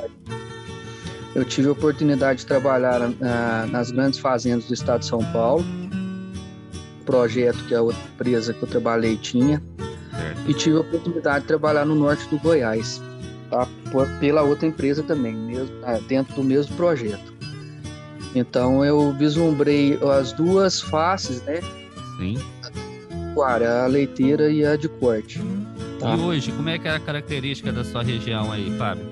Eu 1.36 1.44
tive 1.44 1.68
a 1.68 1.72
oportunidade 1.72 2.40
de 2.40 2.46
trabalhar 2.46 3.00
na, 3.20 3.66
nas 3.68 3.92
grandes 3.92 4.20
fazendas 4.20 4.66
do 4.66 4.74
estado 4.74 5.00
de 5.00 5.08
São 5.08 5.24
Paulo 5.32 5.66
projeto 7.04 7.64
que 7.66 7.76
a 7.76 7.82
outra 7.82 8.02
empresa 8.14 8.54
que 8.54 8.64
eu 8.64 8.68
trabalhei 8.68 9.18
tinha. 9.18 9.62
Certo. 10.12 10.50
E 10.50 10.54
tive 10.54 10.78
a 10.78 10.82
oportunidade 10.82 11.42
de 11.42 11.48
trabalhar 11.48 11.86
no 11.86 11.96
norte 11.96 12.28
do 12.30 12.38
Goiás, 12.40 13.02
tá? 13.50 13.68
pela 14.20 14.42
outra 14.44 14.68
empresa 14.68 15.04
também, 15.04 15.34
mesmo, 15.34 15.76
ah, 15.84 16.00
dentro 16.08 16.36
do 16.36 16.44
mesmo 16.44 16.76
projeto. 16.76 17.34
Então 18.36 18.84
eu 18.84 19.14
vislumbrei 19.14 20.00
as 20.20 20.32
duas 20.34 20.82
faces, 20.82 21.42
né? 21.44 21.60
Sim. 22.18 22.38
A 23.36 23.88
leiteira 23.88 24.52
e 24.52 24.64
a 24.64 24.76
de 24.76 24.88
corte. 24.88 25.42
Tá? 26.00 26.16
E 26.16 26.20
hoje, 26.20 26.52
como 26.52 26.70
é 26.70 26.78
que 26.78 26.88
é 26.88 26.92
a 26.92 27.00
característica 27.00 27.72
da 27.72 27.84
sua 27.84 28.04
região 28.04 28.52
aí, 28.52 28.76
Fábio? 28.78 29.06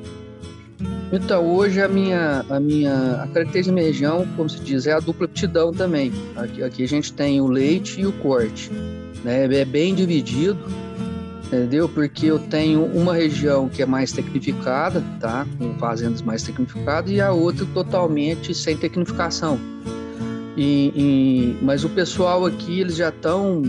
Então, 1.11 1.45
hoje 1.45 1.81
a 1.81 1.87
minha, 1.87 2.45
a 2.49 2.59
minha 2.59 3.21
a 3.23 3.27
característica 3.27 3.65
da 3.65 3.73
minha 3.73 3.85
região, 3.85 4.25
como 4.37 4.49
se 4.49 4.59
diz, 4.61 4.87
é 4.87 4.93
a 4.93 4.99
dupla 4.99 5.25
aptidão 5.25 5.73
também. 5.73 6.11
Aqui, 6.35 6.63
aqui 6.63 6.83
a 6.83 6.87
gente 6.87 7.11
tem 7.11 7.41
o 7.41 7.47
leite 7.47 7.99
e 7.99 8.05
o 8.05 8.13
corte. 8.13 8.71
Né? 9.23 9.43
É 9.53 9.65
bem 9.65 9.93
dividido, 9.93 10.59
entendeu? 11.45 11.89
Porque 11.89 12.27
eu 12.27 12.39
tenho 12.39 12.85
uma 12.85 13.13
região 13.13 13.67
que 13.67 13.81
é 13.81 13.85
mais 13.85 14.13
tecnificada, 14.13 15.03
tá? 15.19 15.45
Com 15.57 15.77
fazendas 15.77 16.21
mais 16.21 16.43
tecnificadas, 16.43 17.11
e 17.11 17.19
a 17.19 17.31
outra 17.31 17.65
totalmente 17.73 18.53
sem 18.55 18.77
tecnificação. 18.77 19.59
E, 20.55 20.91
e, 20.95 21.57
mas 21.61 21.83
o 21.83 21.89
pessoal 21.89 22.45
aqui, 22.45 22.79
eles 22.79 22.95
já 22.95 23.09
estão 23.09 23.63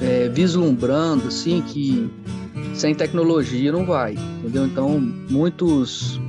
é, 0.00 0.28
vislumbrando 0.28 1.28
assim 1.28 1.62
que 1.62 2.10
sem 2.74 2.94
tecnologia 2.94 3.72
não 3.72 3.84
vai, 3.84 4.14
entendeu? 4.38 4.66
Então 4.66 4.98
muitos 5.00 6.20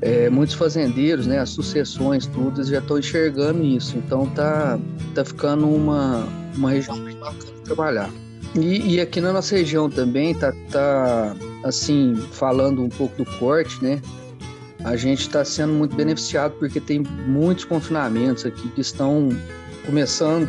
é, 0.00 0.28
muitos 0.28 0.54
fazendeiros, 0.54 1.26
né, 1.26 1.38
as 1.38 1.50
sucessões, 1.50 2.26
tudo, 2.26 2.62
já 2.64 2.78
estão 2.78 2.98
enxergando 2.98 3.64
isso. 3.64 3.96
Então 3.96 4.26
tá 4.26 4.78
tá 5.14 5.24
ficando 5.24 5.68
uma 5.68 6.26
uma 6.56 6.70
região 6.70 6.98
bem 6.98 7.16
bacana 7.16 7.52
de 7.52 7.62
trabalhar. 7.62 8.10
E, 8.54 8.94
e, 8.94 9.00
aqui 9.00 9.20
na 9.20 9.32
nossa 9.32 9.54
região 9.54 9.90
também 9.90 10.34
tá, 10.34 10.50
tá 10.70 11.36
assim 11.62 12.14
falando 12.32 12.82
um 12.82 12.88
pouco 12.88 13.22
do 13.22 13.38
corte, 13.38 13.82
né? 13.82 14.00
A 14.82 14.96
gente 14.96 15.22
está 15.22 15.44
sendo 15.44 15.74
muito 15.74 15.94
beneficiado 15.94 16.54
porque 16.58 16.80
tem 16.80 17.02
muitos 17.26 17.64
confinamentos 17.64 18.46
aqui 18.46 18.68
que 18.70 18.80
estão 18.80 19.28
começando 19.84 20.48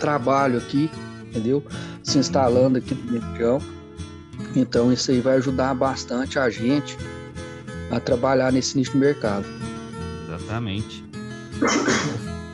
trabalho 0.00 0.58
aqui, 0.58 0.90
entendeu? 1.28 1.62
Se 2.02 2.18
instalando 2.18 2.78
aqui 2.78 2.94
no 2.94 3.12
região. 3.12 3.60
Então 4.56 4.92
isso 4.92 5.10
aí 5.12 5.20
vai 5.20 5.36
ajudar 5.36 5.74
bastante 5.74 6.38
a 6.38 6.50
gente 6.50 6.96
a 7.92 8.00
trabalhar 8.00 8.50
nesse 8.50 8.76
nicho 8.76 8.92
de 8.92 8.98
mercado. 8.98 9.44
Exatamente. 10.26 11.04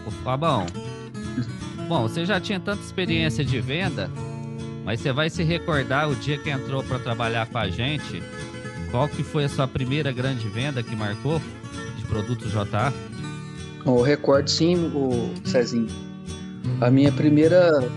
o 0.05 0.11
Fabão, 0.25 0.67
bom, 1.89 2.03
você 2.03 2.27
já 2.27 2.41
tinha 2.41 2.59
tanta 2.59 2.83
experiência 2.83 3.45
de 3.45 3.61
venda, 3.61 4.11
mas 4.85 5.01
você 5.01 5.13
vai 5.13 5.31
se 5.31 5.43
recordar 5.45 6.11
o 6.11 6.17
dia 6.17 6.37
que 6.37 6.51
entrou 6.51 6.83
para 6.83 6.99
trabalhar 6.99 7.47
com 7.47 7.59
a 7.59 7.69
gente, 7.69 8.23
qual 8.91 9.09
que 9.09 9.23
foi 9.23 9.45
a 9.45 9.49
sua 9.49 9.69
primeira 9.69 10.11
grande 10.11 10.49
venda 10.49 10.83
que 10.83 10.95
marcou 10.97 11.41
de 11.97 12.05
produtos 12.07 12.51
JA? 12.51 12.93
O 13.85 14.03
recordo 14.03 14.51
sim, 14.51 14.91
o 14.93 15.33
Cezinho. 15.45 15.89
A 16.81 16.91
minha 16.91 17.13
primeira 17.13 17.89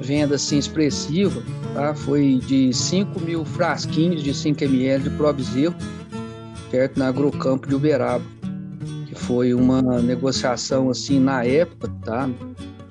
venda 0.00 0.36
assim 0.36 0.58
expressiva 0.58 1.42
tá? 1.74 1.94
foi 1.94 2.40
de 2.46 2.72
5 2.72 3.20
mil 3.20 3.44
frasquinhos 3.44 4.22
de 4.22 4.32
5 4.32 4.62
ml 4.64 5.04
de 5.04 5.10
Probzil, 5.10 5.74
perto 6.74 6.98
na 6.98 7.06
Agrocampo 7.06 7.68
de 7.68 7.74
Uberaba, 7.76 8.24
que 9.06 9.14
foi 9.14 9.54
uma 9.54 9.80
negociação 10.02 10.90
assim 10.90 11.20
na 11.20 11.44
época, 11.44 11.88
tá? 12.04 12.28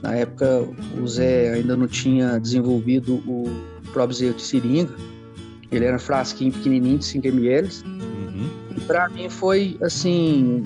Na 0.02 0.16
época 0.16 0.66
o 0.98 1.06
Zé 1.06 1.52
ainda 1.52 1.76
não 1.76 1.86
tinha 1.86 2.40
desenvolvido 2.40 3.16
o 3.28 3.44
Probzil 3.92 4.32
de 4.32 4.42
seringa, 4.42 4.94
ele 5.70 5.84
era 5.84 6.00
frasquinho 6.00 6.54
pequenininho 6.54 7.00
de 7.00 7.04
5 7.04 7.28
ml. 7.28 7.70
Uhum. 7.86 8.50
E 8.78 8.80
para 8.88 9.10
mim 9.10 9.30
foi 9.30 9.78
assim, 9.82 10.64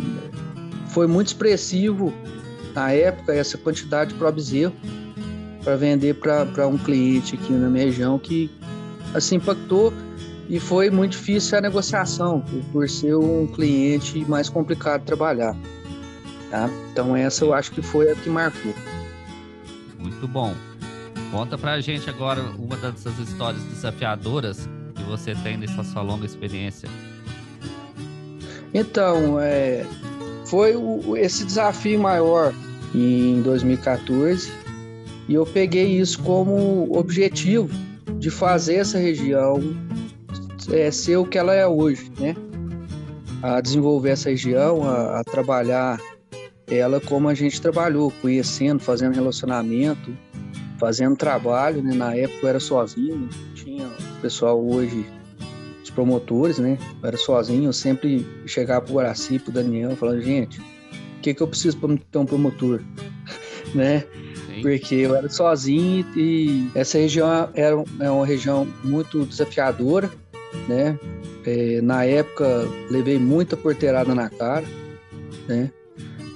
foi 0.89 1.08
muito 1.08 1.27
expressivo 1.27 2.13
na 2.75 2.91
época 2.91 3.34
essa 3.34 3.58
quantidade 3.58 4.13
de 4.13 4.19
Probzil 4.19 4.71
para 5.63 5.75
vender 5.75 6.13
para 6.19 6.67
um 6.67 6.77
cliente 6.77 7.34
aqui 7.34 7.51
na 7.51 7.67
minha 7.67 7.86
região 7.86 8.19
que 8.19 8.51
assim 9.15 9.38
impactou 9.38 9.91
e 10.49 10.60
foi 10.60 10.89
muito 10.89 11.12
difícil 11.12 11.57
a 11.57 11.62
negociação 11.62 12.41
por, 12.41 12.63
por 12.71 12.89
ser 12.89 13.15
um 13.15 13.47
cliente 13.47 14.23
mais 14.25 14.49
complicado 14.49 15.01
de 15.01 15.07
trabalhar. 15.07 15.55
Tá? 16.49 16.69
Então 16.91 17.15
essa 17.15 17.43
eu 17.43 17.53
acho 17.53 17.71
que 17.71 17.81
foi 17.81 18.12
a 18.12 18.15
que 18.15 18.29
marcou. 18.29 18.73
Muito 19.99 20.27
bom. 20.27 20.53
Conta 21.31 21.57
pra 21.57 21.81
gente 21.81 22.10
agora 22.10 22.41
uma 22.57 22.77
dessas 22.77 23.19
histórias 23.19 23.62
desafiadoras 23.63 24.69
que 24.95 25.03
você 25.03 25.36
tem 25.36 25.57
nessa 25.57 25.83
sua 25.83 26.01
longa 26.01 26.25
experiência. 26.25 26.89
Então, 28.73 29.39
é, 29.39 29.86
foi 30.45 30.75
o, 30.75 31.17
esse 31.17 31.43
desafio 31.43 31.99
maior 31.99 32.53
em 32.95 33.41
2014 33.41 34.51
e 35.27 35.33
eu 35.33 35.45
peguei 35.45 35.99
isso 35.99 36.19
como 36.21 36.88
objetivo 36.97 37.69
de 38.17 38.29
fazer 38.29 38.75
essa 38.75 38.97
região 38.97 39.62
é, 40.71 40.91
ser 40.91 41.17
o 41.17 41.25
que 41.25 41.38
ela 41.38 41.53
é 41.53 41.67
hoje, 41.67 42.12
né? 42.19 42.36
A 43.41 43.62
desenvolver 43.62 44.10
essa 44.12 44.30
região, 44.30 44.84
a, 44.84 45.19
a 45.19 45.23
trabalhar 45.23 45.99
ela 46.69 46.99
como 46.99 47.30
a 47.30 47.34
gente 47.34 47.62
trabalhou, 47.62 48.12
conhecendo, 48.21 48.82
fazendo 48.82 49.15
relacionamento, 49.15 50.15
fazendo 50.77 51.15
trabalho, 51.15 51.82
né? 51.82 51.93
Na 51.93 52.13
época 52.13 52.39
eu 52.43 52.49
era 52.49 52.60
sozinho, 52.60 53.30
tinha 53.56 53.88
o 53.88 54.21
pessoal 54.21 54.62
hoje, 54.63 55.06
os 55.82 55.89
promotores, 55.89 56.58
né? 56.58 56.77
Eu 57.01 57.08
era 57.08 57.17
sozinho, 57.17 57.69
eu 57.69 57.73
sempre 57.73 58.25
chegava 58.45 58.82
pro 58.82 58.95
Guaraci, 58.95 59.39
pro 59.39 59.51
Daniel, 59.51 59.95
falando, 59.95 60.21
gente, 60.21 60.60
o 60.60 61.21
que 61.21 61.34
que 61.34 61.41
eu 61.41 61.47
preciso 61.47 61.77
para 61.77 61.97
ter 62.12 62.17
um 62.17 62.25
promotor, 62.25 62.82
né? 63.73 64.03
porque 64.62 64.95
eu 64.95 65.15
era 65.15 65.30
sozinho 65.30 66.06
e 66.15 66.69
essa 66.73 66.97
região 66.97 67.49
era 67.53 67.84
é 67.99 68.10
uma 68.10 68.25
região 68.25 68.67
muito 68.84 69.25
desafiadora, 69.25 70.10
né? 70.67 70.99
É, 71.45 71.81
na 71.81 72.03
época 72.03 72.67
levei 72.89 73.17
muita 73.17 73.55
porteirada 73.55 74.13
na 74.13 74.29
cara, 74.29 74.65
né? 75.47 75.71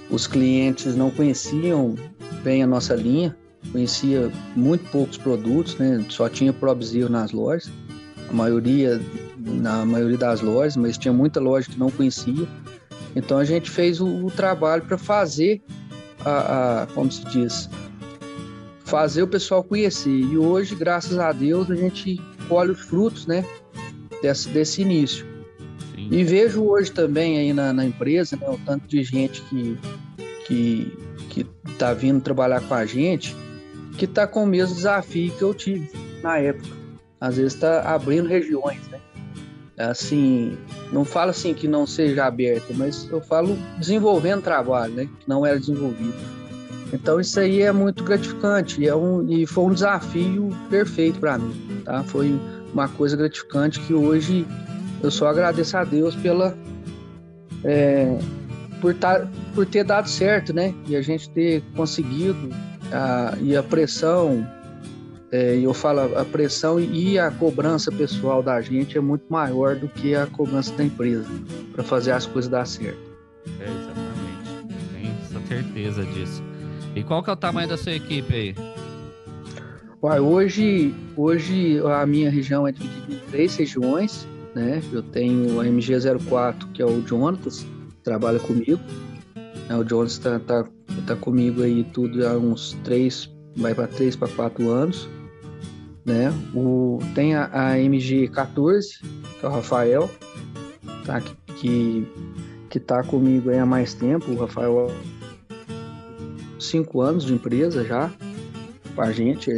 Os 0.10 0.28
clientes 0.28 0.96
não 0.96 1.10
conheciam 1.10 1.96
bem 2.44 2.64
a 2.64 2.68
nossa 2.68 2.96
linha, 2.96 3.36
conhecia 3.72 4.32
muito 4.56 4.90
poucos 4.92 5.18
produtos, 5.18 5.78
né? 5.78 6.06
Só 6.10 6.28
tinha 6.30 6.52
Probzil 6.52 7.10
nas 7.10 7.32
lojas, 7.32 7.72
a 8.30 8.34
maioria 8.34 9.00
na 9.38 9.86
maioria 9.86 10.18
das 10.18 10.42
lojas, 10.42 10.78
mas 10.78 10.98
tinha 10.98 11.14
muita 11.14 11.40
loja 11.40 11.70
que 11.70 11.80
não 11.80 11.90
conhecia. 11.90 12.48
Então 13.16 13.38
a 13.38 13.46
gente 13.46 13.70
fez 13.70 14.00
o, 14.00 14.26
o 14.26 14.32
trabalho 14.32 14.84
para 14.84 14.98
fazer 14.98 15.62
a, 16.24 16.84
a, 16.84 16.88
como 16.88 17.12
se 17.12 17.24
diz, 17.26 17.70
fazer 18.86 19.24
o 19.24 19.28
pessoal 19.28 19.64
conhecer. 19.64 20.10
E 20.10 20.38
hoje, 20.38 20.76
graças 20.76 21.18
a 21.18 21.32
Deus, 21.32 21.70
a 21.70 21.76
gente 21.76 22.22
colhe 22.48 22.72
os 22.72 22.82
frutos, 22.82 23.26
né, 23.26 23.46
desse, 24.22 24.50
desse 24.50 24.82
início. 24.82 25.26
Sim. 25.96 26.10
E 26.12 26.24
vejo 26.24 26.64
hoje 26.64 26.92
também 26.92 27.38
aí 27.38 27.54
na, 27.54 27.74
na, 27.74 27.86
empresa, 27.86 28.36
né, 28.36 28.48
o 28.50 28.58
tanto 28.66 28.88
de 28.88 29.04
gente 29.04 29.42
que 29.44 29.78
que 30.48 30.98
que 31.30 31.46
está 31.66 31.94
vindo 31.94 32.22
trabalhar 32.22 32.60
com 32.62 32.74
a 32.74 32.86
gente, 32.86 33.36
que 33.98 34.06
está 34.06 34.28
com 34.28 34.44
o 34.44 34.48
mesmo 34.48 34.76
desafio 34.76 35.32
que 35.32 35.42
eu 35.42 35.54
tive 35.54 35.90
na 36.22 36.38
época. 36.38 36.70
Às 37.20 37.38
vezes 37.38 37.54
está 37.54 37.82
abrindo 37.94 38.28
regiões, 38.28 38.86
né? 38.90 39.00
Assim, 39.78 40.58
não 40.92 41.06
falo 41.06 41.32
assim 41.32 41.54
que 41.54 41.68
não 41.68 41.88
seja 41.88 42.26
aberto, 42.26 42.74
mas 42.76 43.08
eu 43.10 43.22
falo 43.22 43.58
desenvolvendo 43.78 44.42
trabalho, 44.42 44.94
né? 44.94 45.10
Que 45.20 45.30
não 45.30 45.46
era 45.46 45.60
desenvolvido. 45.60 46.14
Então 46.94 47.20
isso 47.20 47.40
aí 47.40 47.62
é 47.62 47.72
muito 47.72 48.04
gratificante 48.04 48.82
e, 48.82 48.88
é 48.88 48.96
um, 48.96 49.28
e 49.30 49.46
foi 49.46 49.64
um 49.64 49.74
desafio 49.74 50.50
perfeito 50.70 51.20
para 51.20 51.38
mim, 51.38 51.82
tá? 51.86 52.04
Foi 52.04 52.38
uma 52.74 52.88
coisa 52.88 53.16
gratificante 53.16 53.80
que 53.82 53.94
hoje 53.94 54.46
eu 55.04 55.12
só 55.12 55.28
agradeço 55.28 55.76
a 55.78 55.84
Deus 55.84 56.16
pela 56.16 56.56
é, 57.64 58.18
por, 58.80 58.94
tá, 58.96 59.28
por 59.54 59.66
ter 59.66 59.84
dado 59.84 60.10
certo, 60.10 60.54
né? 60.54 60.74
E 60.88 60.96
a 60.96 61.02
gente 61.02 61.30
ter 61.30 61.62
conseguido 61.76 62.50
a, 62.92 63.36
e 63.42 63.56
a 63.56 63.64
pressão 63.64 64.46
é, 65.32 65.56
eu 65.56 65.74
falo 65.74 66.18
a 66.18 66.26
pressão 66.26 66.80
e 66.80 67.18
a 67.18 67.32
cobrança 67.32 67.90
pessoal 67.90 68.44
da 68.44 68.60
gente 68.62 68.98
é 68.98 69.02
muito 69.02 69.24
maior 69.30 69.78
do 69.78 69.88
que 69.88 70.14
a 70.14 70.28
cobrança 70.28 70.76
da 70.76 70.84
empresa 70.84 71.26
para 71.72 71.84
fazer 71.84 72.12
as 72.12 72.26
coisas 72.26 72.52
dar 72.52 72.66
certo. 72.66 73.00
É, 73.60 73.64
exatamente. 73.64 74.92
Tenho 74.94 75.48
certeza 75.48 76.06
disso. 76.06 76.44
E 76.94 77.04
qual 77.04 77.24
que 77.24 77.30
é 77.30 77.34
o 77.34 77.38
tamanho 77.38 77.70
da 77.70 77.78
sua 77.78 77.94
equipe 77.94 78.34
aí? 78.34 78.56
Uai, 80.04 80.20
hoje, 80.20 80.96
hoje 81.16 81.80
a 81.86 82.04
minha 82.08 82.32
região 82.32 82.68
é 82.68 82.72
dividida 82.72 83.14
em 83.14 83.30
três 83.30 83.56
regiões, 83.56 84.28
né? 84.56 84.82
Eu 84.92 85.04
tenho 85.04 85.62
a 85.62 85.66
MG04, 85.66 86.72
que 86.74 86.82
é 86.82 86.86
o 86.86 87.06
Jonatas, 87.06 87.60
que 87.60 87.98
trabalha 88.04 88.40
comigo. 88.40 88.80
É, 89.70 89.76
o 89.76 89.88
Jonas 89.88 90.14
está 90.14 90.40
tá, 90.40 90.66
tá 91.06 91.16
comigo 91.16 91.62
aí 91.62 91.84
tudo 91.84 92.26
há 92.26 92.36
uns 92.36 92.76
três, 92.84 93.32
vai 93.56 93.76
para 93.76 93.88
três 93.88 94.16
para 94.16 94.28
quatro 94.30 94.72
anos, 94.72 95.08
né? 96.04 96.34
O, 96.56 96.98
tem 97.14 97.36
a, 97.36 97.46
a 97.54 97.78
MG14, 97.78 99.02
que 99.40 99.46
é 99.46 99.48
o 99.48 99.52
Rafael, 99.52 100.10
tá? 101.06 101.22
Que, 101.22 101.36
que, 101.54 102.08
que 102.72 102.80
tá 102.80 103.04
comigo 103.04 103.52
aí 103.52 103.60
há 103.60 103.68
mais 103.68 103.94
tempo. 103.94 104.32
O 104.32 104.36
Rafael 104.36 104.90
cinco 106.60 107.02
anos 107.02 107.24
de 107.24 107.36
empresa 107.36 107.86
já 107.86 108.12
com 108.96 109.02
a 109.02 109.12
gente. 109.12 109.52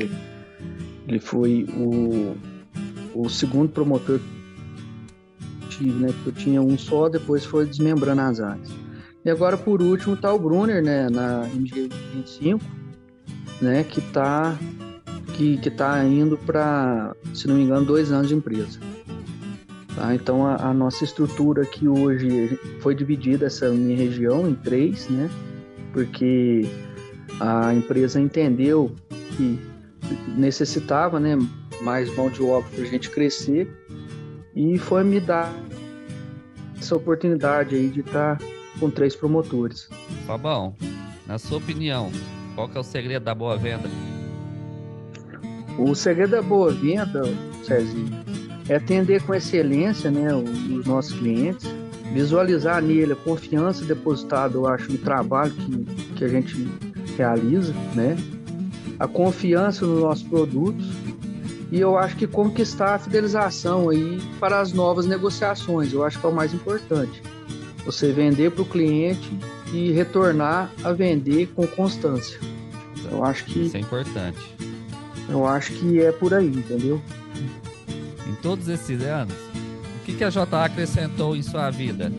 Foi 1.20 1.68
o, 1.76 2.36
o 3.14 3.30
segundo 3.30 3.70
promotor 3.70 4.20
que 4.20 5.68
tive, 5.70 6.00
né? 6.00 6.08
Porque 6.14 6.30
eu 6.30 6.34
tinha 6.34 6.62
um 6.62 6.78
só, 6.78 7.10
depois 7.10 7.46
foi 7.46 7.66
desmembrando 7.66 8.22
as 8.22 8.40
áreas. 8.40 8.70
E 9.26 9.30
agora, 9.30 9.58
por 9.58 9.82
último, 9.82 10.18
tá 10.18 10.34
o 10.34 10.40
Brunner, 10.40 10.84
né? 10.84 11.10
Na 11.10 11.48
MG25, 11.50 12.62
né? 13.62 13.84
Que 13.84 14.02
tá, 14.02 14.58
que, 15.36 15.58
que 15.58 15.70
tá 15.70 16.04
indo 16.04 16.38
para, 16.38 17.16
se 17.34 17.48
não 17.48 17.56
me 17.56 17.64
engano, 17.64 17.86
dois 17.86 18.12
anos 18.12 18.28
de 18.28 18.36
empresa. 18.36 18.80
Tá? 19.96 20.16
Então, 20.16 20.46
a, 20.46 20.56
a 20.56 20.74
nossa 20.74 21.04
estrutura 21.04 21.64
aqui 21.64 21.88
hoje 21.88 22.60
foi 22.82 22.96
dividida, 22.96 23.46
essa 23.46 23.70
minha 23.70 23.96
região, 23.96 24.50
em 24.50 24.56
três, 24.56 25.08
né? 25.08 25.30
Porque 25.94 26.68
a 27.40 27.74
empresa 27.74 28.20
entendeu 28.20 28.92
que 29.38 29.60
necessitava, 30.36 31.20
né, 31.20 31.38
mais 31.82 32.14
mão 32.16 32.30
de 32.30 32.42
obra 32.42 32.70
para 32.70 32.84
a 32.84 32.88
gente 32.88 33.10
crescer 33.10 33.70
e 34.56 34.78
foi 34.78 35.04
me 35.04 35.20
dar 35.20 35.54
essa 36.78 36.96
oportunidade 36.96 37.76
aí 37.76 37.90
de 37.90 38.02
estar 38.02 38.38
tá 38.38 38.46
com 38.80 38.90
três 38.90 39.16
promotores. 39.16 39.90
Fabão, 40.26 40.76
na 41.26 41.38
sua 41.38 41.58
opinião, 41.58 42.12
qual 42.56 42.70
que 42.70 42.78
é 42.78 42.80
o 42.80 42.84
segredo 42.84 43.24
da 43.24 43.34
boa 43.34 43.58
venda? 43.58 43.90
O 45.78 45.96
segredo 45.96 46.32
da 46.32 46.42
boa 46.42 46.72
venda, 46.72 47.24
Cezinho, 47.64 48.12
é 48.70 48.76
atender 48.76 49.24
com 49.24 49.34
excelência 49.34 50.12
né, 50.12 50.34
os 50.36 50.86
nossos 50.86 51.14
clientes, 51.14 51.68
visualizar 52.14 52.82
nele 52.82 53.14
a 53.14 53.16
confiança 53.16 53.84
depositada, 53.84 54.56
eu 54.56 54.68
acho, 54.68 54.92
no 54.92 54.98
trabalho 55.00 55.52
que, 55.52 55.86
que 56.16 56.26
a 56.26 56.28
gente 56.28 56.68
realiza, 57.18 57.74
né? 57.96 58.16
A 59.04 59.08
confiança 59.08 59.86
nos 59.86 60.02
nossos 60.02 60.24
produtos 60.24 60.88
e 61.70 61.78
eu 61.78 61.98
acho 61.98 62.16
que 62.16 62.26
conquistar 62.26 62.96
a 62.96 63.00
fidelização 63.00 63.90
aí 63.90 64.22
para 64.40 64.62
as 64.62 64.72
novas 64.72 65.06
negociações, 65.06 65.92
eu 65.92 66.06
acho 66.06 66.18
que 66.22 66.26
é 66.26 66.30
o 66.30 66.34
mais 66.34 66.54
importante. 66.54 67.22
Você 67.84 68.14
vender 68.14 68.52
para 68.52 68.62
o 68.62 68.66
cliente 68.66 69.30
e 69.74 69.92
retornar 69.92 70.72
a 70.86 70.94
vender 70.94 71.48
com 71.48 71.68
constância. 71.68 72.40
Eu 73.12 73.26
acho 73.26 73.44
que 73.44 73.66
isso 73.66 73.76
é 73.76 73.82
importante. 73.82 74.40
Eu 75.28 75.46
acho 75.46 75.74
que 75.74 76.00
é 76.00 76.14
por 76.14 76.34
aí, 76.34 76.48
entendeu? 76.48 77.02
Em 78.26 78.36
todos 78.36 78.70
esses 78.70 79.02
anos, 79.02 79.34
o 79.34 80.06
que, 80.06 80.14
que 80.14 80.24
a 80.24 80.30
JA 80.30 80.64
acrescentou 80.64 81.36
em 81.36 81.42
sua 81.42 81.70
vida? 81.70 82.10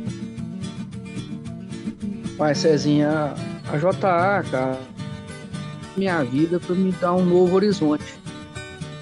Pai 2.37 2.55
Cezinha, 2.55 3.33
a 3.73 3.79
JA, 3.79 4.44
cara, 4.51 4.93
minha 5.96 6.22
vida 6.22 6.59
para 6.59 6.74
me 6.74 6.92
dar 6.92 7.14
um 7.14 7.24
novo 7.24 7.54
horizonte. 7.57 8.04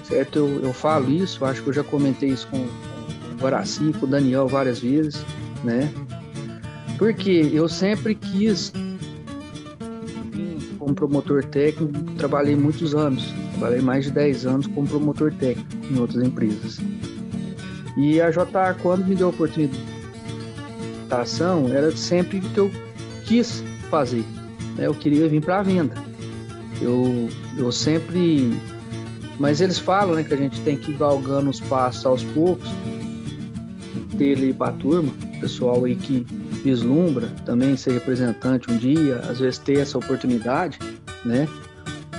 Certo? 0.03 0.39
Eu, 0.39 0.61
eu 0.61 0.73
falo 0.73 1.09
isso, 1.11 1.43
acho 1.45 1.63
que 1.63 1.69
eu 1.69 1.73
já 1.73 1.83
comentei 1.83 2.29
isso 2.29 2.47
com, 2.47 2.59
com 2.59 3.33
o 3.33 3.37
Guaraci, 3.39 3.93
com 3.99 4.05
o 4.05 4.09
Daniel 4.09 4.47
várias 4.47 4.79
vezes, 4.79 5.25
né? 5.63 5.91
Porque 6.97 7.49
eu 7.51 7.67
sempre 7.67 8.15
quis, 8.15 8.71
como 10.77 10.93
promotor 10.93 11.43
técnico, 11.45 11.93
trabalhei 12.17 12.55
muitos 12.55 12.93
anos, 12.93 13.33
trabalhei 13.57 13.81
mais 13.81 14.05
de 14.05 14.11
10 14.11 14.45
anos 14.45 14.67
como 14.67 14.87
promotor 14.87 15.33
técnico 15.33 15.69
em 15.89 15.99
outras 15.99 16.23
empresas. 16.23 16.79
E 17.97 18.19
a 18.21 18.31
JA, 18.31 18.75
quando 18.81 19.05
me 19.05 19.15
deu 19.15 19.27
a 19.27 19.29
oportunidade, 19.29 19.79
era 21.71 21.95
sempre 21.95 22.39
o 22.39 22.41
que 22.41 22.57
eu 22.57 22.71
quis 23.25 23.63
fazer. 23.89 24.23
Né? 24.75 24.87
Eu 24.87 24.95
queria 24.95 25.27
vir 25.29 25.41
para 25.41 25.59
a 25.59 25.63
venda. 25.63 26.02
Eu, 26.83 27.29
eu 27.57 27.71
sempre. 27.71 28.59
Mas 29.39 29.61
eles 29.61 29.79
falam 29.79 30.15
né, 30.15 30.23
que 30.23 30.33
a 30.33 30.37
gente 30.37 30.61
tem 30.61 30.77
que 30.77 30.91
ir 30.91 30.97
galgando 30.97 31.49
os 31.49 31.59
passos 31.59 32.05
aos 32.05 32.23
poucos, 32.23 32.69
dele 34.13 34.53
para 34.53 34.69
a 34.69 34.73
turma, 34.73 35.11
pessoal 35.39 35.83
aí 35.85 35.95
que 35.95 36.25
vislumbra 36.63 37.27
também 37.45 37.75
ser 37.75 37.93
representante 37.93 38.71
um 38.71 38.77
dia, 38.77 39.17
às 39.29 39.39
vezes 39.39 39.57
ter 39.57 39.79
essa 39.79 39.97
oportunidade, 39.97 40.79
né? 41.25 41.47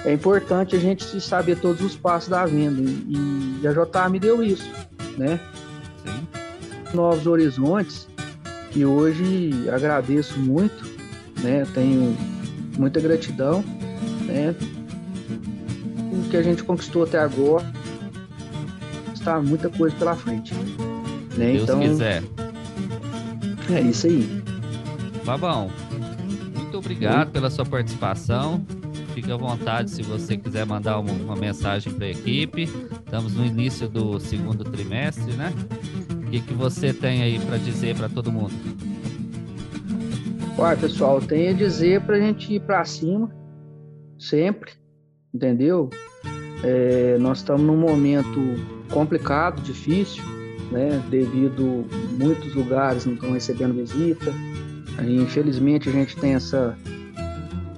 É 0.05 0.13
importante 0.13 0.77
a 0.77 0.79
gente 0.79 1.19
saber 1.21 1.59
todos 1.59 1.81
os 1.81 1.97
passos 1.97 2.29
da 2.29 2.45
venda 2.45 2.81
e, 2.81 3.61
e 3.63 3.67
a 3.67 3.73
JA 3.73 4.09
me 4.09 4.19
deu 4.19 4.43
isso, 4.43 4.71
né? 5.17 5.41
Sim. 6.05 6.29
Novos 6.93 7.27
horizontes 7.27 8.07
que 8.71 8.85
hoje 8.85 9.69
agradeço 9.73 10.39
muito, 10.39 10.85
né? 11.43 11.67
Tenho 11.73 12.15
muita 12.77 13.01
gratidão, 13.01 13.65
né? 14.23 14.55
O 16.13 16.29
que 16.29 16.37
a 16.37 16.43
gente 16.43 16.63
conquistou 16.65 17.05
até 17.05 17.19
agora 17.19 17.65
está 19.13 19.41
muita 19.41 19.69
coisa 19.71 19.95
pela 19.97 20.15
frente, 20.15 20.55
né? 20.55 21.53
Deus 21.53 21.63
então, 21.63 21.81
quiser. 21.81 22.23
É 23.73 23.81
isso 23.81 24.07
aí. 24.07 24.43
Babão, 25.25 25.71
muito 26.55 26.77
obrigado 26.79 27.31
pela 27.31 27.49
sua 27.49 27.65
participação. 27.65 28.65
Fique 29.15 29.31
à 29.31 29.37
vontade 29.37 29.91
se 29.91 30.03
você 30.03 30.37
quiser 30.37 30.67
mandar 30.67 30.99
uma, 30.99 31.13
uma 31.13 31.37
mensagem 31.37 31.93
para 31.93 32.07
a 32.07 32.11
equipe. 32.11 32.65
Estamos 33.05 33.35
no 33.35 33.47
início 33.47 33.89
do 33.89 34.19
segundo 34.19 34.65
trimestre, 34.65 35.33
né? 35.35 35.53
O 36.11 36.31
que, 36.31 36.41
que 36.41 36.53
você 36.53 36.93
tem 36.93 37.23
aí 37.23 37.39
para 37.39 37.57
dizer 37.57 37.97
para 37.97 38.09
todo 38.09 38.33
mundo? 38.33 38.53
Uai, 40.59 40.77
pessoal, 40.77 41.21
tenho 41.21 41.51
a 41.51 41.53
dizer 41.53 42.01
para 42.03 42.17
a 42.17 42.21
gente 42.21 42.55
ir 42.55 42.61
para 42.61 42.85
cima, 42.85 43.31
sempre, 44.29 44.73
entendeu? 45.33 45.91
É, 46.63 47.17
nós 47.19 47.39
estamos 47.39 47.63
num 47.63 47.77
momento 47.77 48.41
complicado, 48.91 49.61
difícil, 49.63 50.23
né? 50.71 51.03
Devido 51.11 51.85
muitos 52.19 52.55
lugares 52.55 53.05
não 53.05 53.15
estão 53.15 53.33
recebendo 53.33 53.75
visita. 53.75 54.33
E, 55.03 55.17
infelizmente 55.17 55.89
a 55.89 55.93
gente 55.93 56.17
tem 56.17 56.35
essa, 56.35 56.77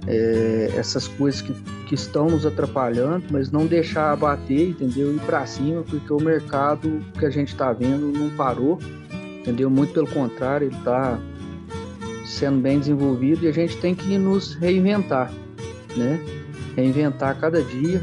é, 0.07 0.73
essas 0.77 1.09
coisas 1.09 1.41
que, 1.41 1.53
que 1.87 1.95
estão 1.95 2.29
nos 2.29 2.45
atrapalhando, 2.45 3.25
mas 3.31 3.51
não 3.51 3.67
deixar 3.67 4.13
abater, 4.13 4.71
entendeu? 4.71 5.15
Ir 5.15 5.21
para 5.21 5.47
cima, 5.47 5.83
porque 5.83 6.13
o 6.13 6.21
mercado 6.21 7.01
que 7.19 7.25
a 7.27 7.31
gente 7.31 7.49
está 7.49 7.73
vendo 7.73 8.13
não 8.17 8.31
parou, 8.31 8.79
entendeu? 9.41 9.71
Muito 9.71 9.93
pelo 9.95 10.09
contrário, 10.09 10.69
ele 10.69 10.77
está 10.77 11.19
sendo 12.25 12.61
bem 12.61 12.79
desenvolvido 12.79 13.45
e 13.45 13.49
a 13.49 13.53
gente 13.53 13.77
tem 13.79 13.95
que 13.95 14.19
nos 14.19 14.55
reinventar, 14.55 15.33
né? 15.97 16.21
Reinventar 16.77 17.39
cada 17.39 17.63
dia. 17.63 18.01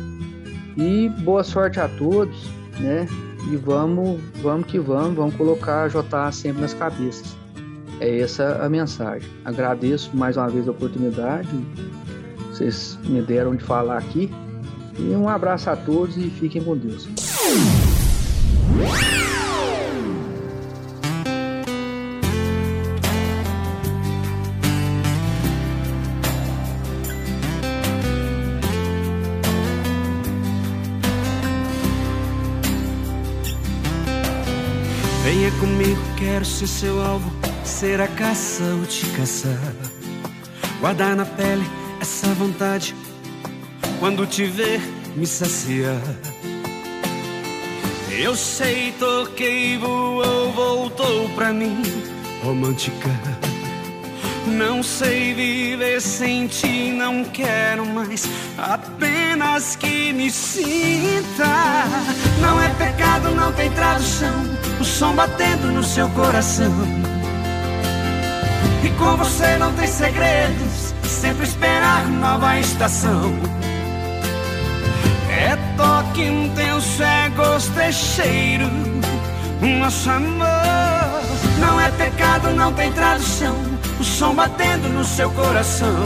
E 0.76 1.10
boa 1.24 1.44
sorte 1.44 1.80
a 1.80 1.88
todos, 1.88 2.50
né? 2.80 3.08
e 3.52 3.56
vamos, 3.58 4.20
vamos 4.42 4.68
que 4.68 4.80
vamos, 4.80 5.16
vamos 5.16 5.36
colocar 5.36 5.84
a 5.84 5.88
JA 5.88 6.32
sempre 6.32 6.62
nas 6.62 6.74
cabeças. 6.74 7.36
É 8.00 8.20
essa 8.20 8.64
a 8.64 8.70
mensagem. 8.70 9.30
Agradeço 9.46 10.16
mais 10.16 10.38
uma 10.38 10.50
vez 10.50 10.68
a 10.68 10.72
oportunidade, 10.72 11.50
vocês 12.50 12.98
me 13.04 13.22
deram 13.22 13.56
de 13.56 13.64
falar 13.64 13.98
aqui. 13.98 14.32
E 14.98 15.16
um 15.16 15.28
abraço 15.28 15.70
a 15.70 15.76
todos 15.76 16.18
e 16.18 16.30
fiquem 16.30 16.64
com 16.64 16.78
Deus. 16.78 17.10
Quero 36.34 36.46
ser 36.46 36.68
seu 36.68 37.00
alvo, 37.00 37.32
ser 37.64 38.02
a 38.02 38.08
caça 38.08 38.64
ou 38.64 38.88
te 38.88 39.06
caçar. 39.12 39.76
Guardar 40.80 41.16
na 41.16 41.28
pele 41.28 41.64
essa 42.02 42.26
vontade, 42.30 42.96
quando 44.00 44.26
te 44.26 44.44
ver, 44.44 44.82
me 45.16 45.28
saciar. 45.28 46.02
Eu 48.10 48.36
sei, 48.36 48.94
toquei, 48.94 49.78
voou, 49.78 50.52
voltou 50.54 51.30
pra 51.36 51.54
mim, 51.54 51.84
romântica. 52.44 53.12
Não 54.48 54.82
sei 54.82 55.36
viver 55.36 56.02
sem 56.02 56.48
ti, 56.48 56.92
não 56.98 57.26
quero 57.26 57.86
mais. 57.86 58.28
Apenas 58.58 59.23
que 59.80 60.14
me 60.14 60.30
sinta. 60.30 61.46
Não 62.42 62.62
é 62.62 62.70
pecado, 62.70 63.32
não 63.32 63.52
tem 63.54 63.70
tradução. 63.72 64.34
O 64.80 64.84
som 64.84 65.14
batendo 65.14 65.72
no 65.72 65.84
seu 65.84 66.10
coração. 66.10 66.72
E 68.84 68.90
com 68.92 69.18
você 69.18 69.58
não 69.58 69.74
tem 69.74 69.88
segredos. 69.88 70.94
Sempre 71.04 71.44
esperar 71.44 72.08
nova 72.08 72.60
estação. 72.60 73.34
É 75.30 75.58
toque 75.78 76.24
intenso, 76.24 77.04
é 77.04 77.30
gosto, 77.30 77.80
é 77.80 77.92
cheiro. 77.92 78.70
Nosso 79.80 80.10
amor 80.10 81.24
não 81.60 81.80
é 81.80 81.90
pecado, 81.92 82.50
não 82.52 82.74
tem 82.74 82.92
tradução 82.92 83.74
o 84.00 84.06
som 84.06 84.36
batendo 84.36 84.90
no 84.90 85.04
seu 85.06 85.30
coração. 85.32 86.06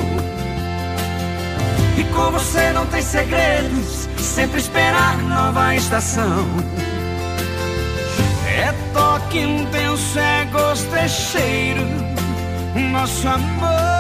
E 1.98 2.04
com 2.14 2.32
você 2.32 2.72
não 2.74 2.86
tem 2.86 3.02
segredos, 3.02 4.08
sempre 4.20 4.60
esperar 4.60 5.18
nova 5.24 5.76
estação. 5.76 6.46
É 8.46 8.72
toque 8.94 9.40
intenso, 9.40 10.20
é 10.20 10.46
gosto, 10.46 10.96
é 10.96 11.08
cheiro, 11.08 11.82
nosso 12.92 13.28
amor. 13.28 13.98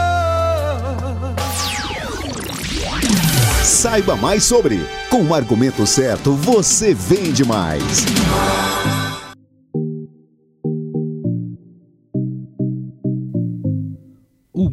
Saiba 3.64 4.16
mais 4.16 4.44
sobre. 4.44 4.80
Com 5.10 5.24
o 5.24 5.34
argumento 5.34 5.86
certo, 5.88 6.34
você 6.34 6.94
vende 6.94 7.44
mais. 7.44 8.06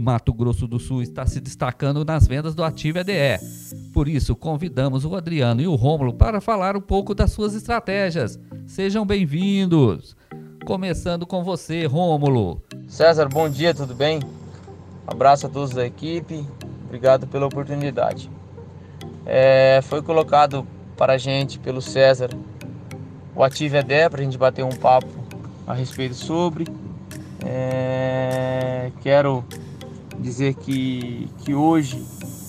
Mato 0.04 0.34
Grosso 0.34 0.68
do 0.68 0.78
Sul 0.78 1.00
está 1.00 1.24
se 1.24 1.40
destacando 1.40 2.04
nas 2.04 2.26
vendas 2.26 2.54
do 2.54 2.62
Ativo 2.62 2.98
EDE. 2.98 3.40
Por 3.90 4.06
isso, 4.06 4.36
convidamos 4.36 5.02
o 5.06 5.16
Adriano 5.16 5.62
e 5.62 5.66
o 5.66 5.74
Rômulo 5.74 6.12
para 6.12 6.42
falar 6.42 6.76
um 6.76 6.80
pouco 6.80 7.14
das 7.14 7.32
suas 7.32 7.54
estratégias. 7.54 8.38
Sejam 8.66 9.06
bem-vindos. 9.06 10.14
Começando 10.66 11.26
com 11.26 11.42
você, 11.42 11.86
Rômulo. 11.86 12.62
César, 12.86 13.30
bom 13.30 13.48
dia, 13.48 13.72
tudo 13.72 13.94
bem? 13.94 14.20
Abraço 15.06 15.46
a 15.46 15.48
todos 15.48 15.70
da 15.70 15.86
equipe, 15.86 16.46
obrigado 16.84 17.26
pela 17.26 17.46
oportunidade. 17.46 18.30
É, 19.24 19.80
foi 19.84 20.02
colocado 20.02 20.66
para 20.98 21.14
a 21.14 21.18
gente 21.18 21.58
pelo 21.58 21.80
César 21.80 22.28
o 23.34 23.42
Ative 23.42 23.78
EDE 23.78 24.10
para 24.10 24.20
a 24.20 24.24
gente 24.24 24.36
bater 24.36 24.64
um 24.64 24.76
papo 24.76 25.08
a 25.66 25.72
respeito 25.72 26.14
sobre. 26.14 26.66
É, 27.42 28.92
quero 29.02 29.42
dizer 30.20 30.54
que, 30.54 31.28
que 31.44 31.54
hoje 31.54 32.02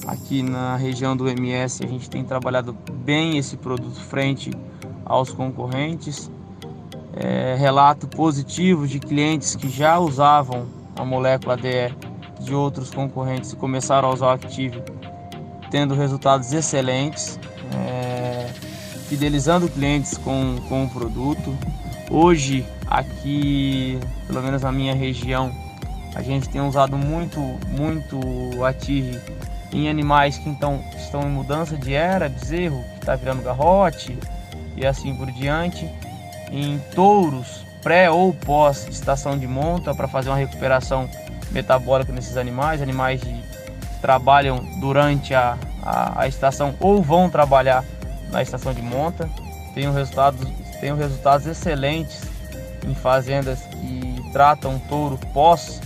Aqui 0.07 0.43
na 0.43 0.75
região 0.75 1.17
do 1.17 1.27
MS 1.27 1.83
a 1.83 1.87
gente 1.87 2.07
tem 2.09 2.23
trabalhado 2.23 2.77
bem 3.03 3.39
esse 3.39 3.57
produto 3.57 3.99
frente 3.99 4.51
aos 5.03 5.31
concorrentes. 5.31 6.29
É, 7.15 7.55
relato 7.57 8.07
positivo 8.07 8.87
de 8.87 8.99
clientes 8.99 9.55
que 9.55 9.67
já 9.67 9.97
usavam 9.97 10.67
a 10.95 11.03
molécula 11.03 11.57
DE 11.57 11.95
de 12.39 12.53
outros 12.53 12.91
concorrentes 12.91 13.53
e 13.53 13.55
começaram 13.55 14.09
a 14.09 14.13
usar 14.13 14.27
o 14.27 14.29
Active, 14.29 14.83
tendo 15.71 15.95
resultados 15.95 16.53
excelentes, 16.53 17.39
é, 17.73 18.47
fidelizando 19.07 19.67
clientes 19.67 20.17
com, 20.17 20.57
com 20.69 20.83
o 20.83 20.89
produto. 20.89 21.57
Hoje, 22.11 22.63
aqui, 22.85 23.97
pelo 24.27 24.43
menos 24.43 24.61
na 24.61 24.71
minha 24.71 24.93
região, 24.93 25.51
a 26.15 26.21
gente 26.21 26.49
tem 26.49 26.61
usado 26.61 26.97
muito, 26.97 27.39
muito 27.69 28.19
Active 28.63 29.19
em 29.71 29.89
animais 29.89 30.37
que 30.37 30.49
então 30.49 30.81
estão 30.97 31.21
em 31.23 31.29
mudança 31.29 31.77
de 31.77 31.93
era, 31.93 32.29
bezerro 32.29 32.81
que 32.93 32.99
está 32.99 33.15
virando 33.15 33.43
garrote 33.43 34.17
e 34.77 34.85
assim 34.85 35.15
por 35.15 35.29
diante, 35.31 35.89
em 36.51 36.79
touros 36.93 37.65
pré 37.85 38.09
ou 38.09 38.33
pós 38.33 38.87
estação 38.87 39.37
de 39.37 39.47
monta 39.47 39.93
para 39.93 40.07
fazer 40.07 40.29
uma 40.29 40.37
recuperação 40.37 41.07
metabólica 41.51 42.11
nesses 42.11 42.35
animais, 42.35 42.81
animais 42.81 43.21
que 43.21 43.43
trabalham 44.01 44.59
durante 44.79 45.35
a, 45.35 45.57
a, 45.83 46.21
a, 46.21 46.27
estação 46.27 46.73
ou 46.79 47.01
vão 47.01 47.29
trabalhar 47.29 47.83
na 48.31 48.41
estação 48.41 48.73
de 48.73 48.81
monta. 48.81 49.29
Tenho 49.73 49.91
resultados, 49.91 50.47
tenho 50.79 50.95
resultados 50.95 51.45
excelentes 51.45 52.21
em 52.87 52.95
fazendas 52.95 53.59
que 53.61 54.31
tratam 54.31 54.79
touro 54.89 55.19
pós, 55.31 55.79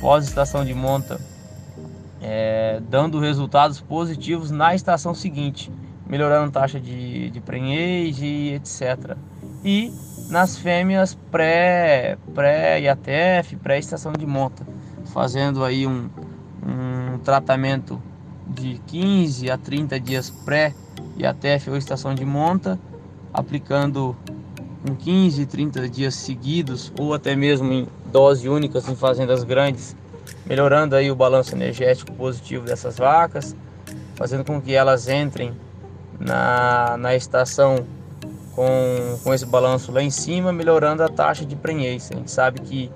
pós 0.00 0.24
estação 0.24 0.64
de 0.64 0.74
monta 0.74 1.20
é, 2.20 2.80
dando 2.88 3.18
resultados 3.18 3.80
positivos 3.80 4.50
na 4.50 4.74
estação 4.74 5.14
seguinte, 5.14 5.72
melhorando 6.06 6.50
taxa 6.50 6.78
de, 6.78 7.30
de 7.30 7.40
prenhez 7.40 8.18
e 8.20 8.54
etc. 8.54 9.16
E 9.64 9.92
nas 10.28 10.56
fêmeas 10.56 11.14
pré, 11.30 12.18
pré 12.34 12.80
IATF, 12.80 13.56
pré-estação 13.56 14.12
de 14.12 14.26
monta, 14.26 14.66
fazendo 15.12 15.64
aí 15.64 15.86
um, 15.86 16.08
um 16.62 17.18
tratamento 17.18 18.00
de 18.46 18.80
15 18.86 19.50
a 19.50 19.56
30 19.56 19.98
dias 20.00 20.30
pré 20.30 20.74
IATF 21.16 21.70
ou 21.70 21.76
estação 21.76 22.14
de 22.14 22.24
monta, 22.24 22.78
aplicando 23.32 24.16
em 24.84 24.94
15, 24.94 25.46
30 25.46 25.88
dias 25.88 26.14
seguidos 26.14 26.92
ou 26.98 27.14
até 27.14 27.36
mesmo 27.36 27.72
em 27.72 27.86
dose 28.10 28.48
únicas 28.48 28.88
em 28.88 28.94
fazendas 28.94 29.44
grandes 29.44 29.96
melhorando 30.46 30.96
aí 30.96 31.10
o 31.10 31.14
balanço 31.14 31.54
energético 31.54 32.12
positivo 32.12 32.64
dessas 32.64 32.98
vacas, 32.98 33.54
fazendo 34.16 34.44
com 34.44 34.60
que 34.60 34.74
elas 34.74 35.08
entrem 35.08 35.52
na, 36.18 36.96
na 36.98 37.14
estação 37.14 37.86
com, 38.54 39.18
com 39.22 39.32
esse 39.32 39.46
balanço 39.46 39.92
lá 39.92 40.02
em 40.02 40.10
cima, 40.10 40.52
melhorando 40.52 41.02
a 41.02 41.08
taxa 41.08 41.44
de 41.44 41.56
prenhez. 41.56 42.10
A 42.12 42.16
gente 42.16 42.30
sabe 42.30 42.60
que 42.60 42.90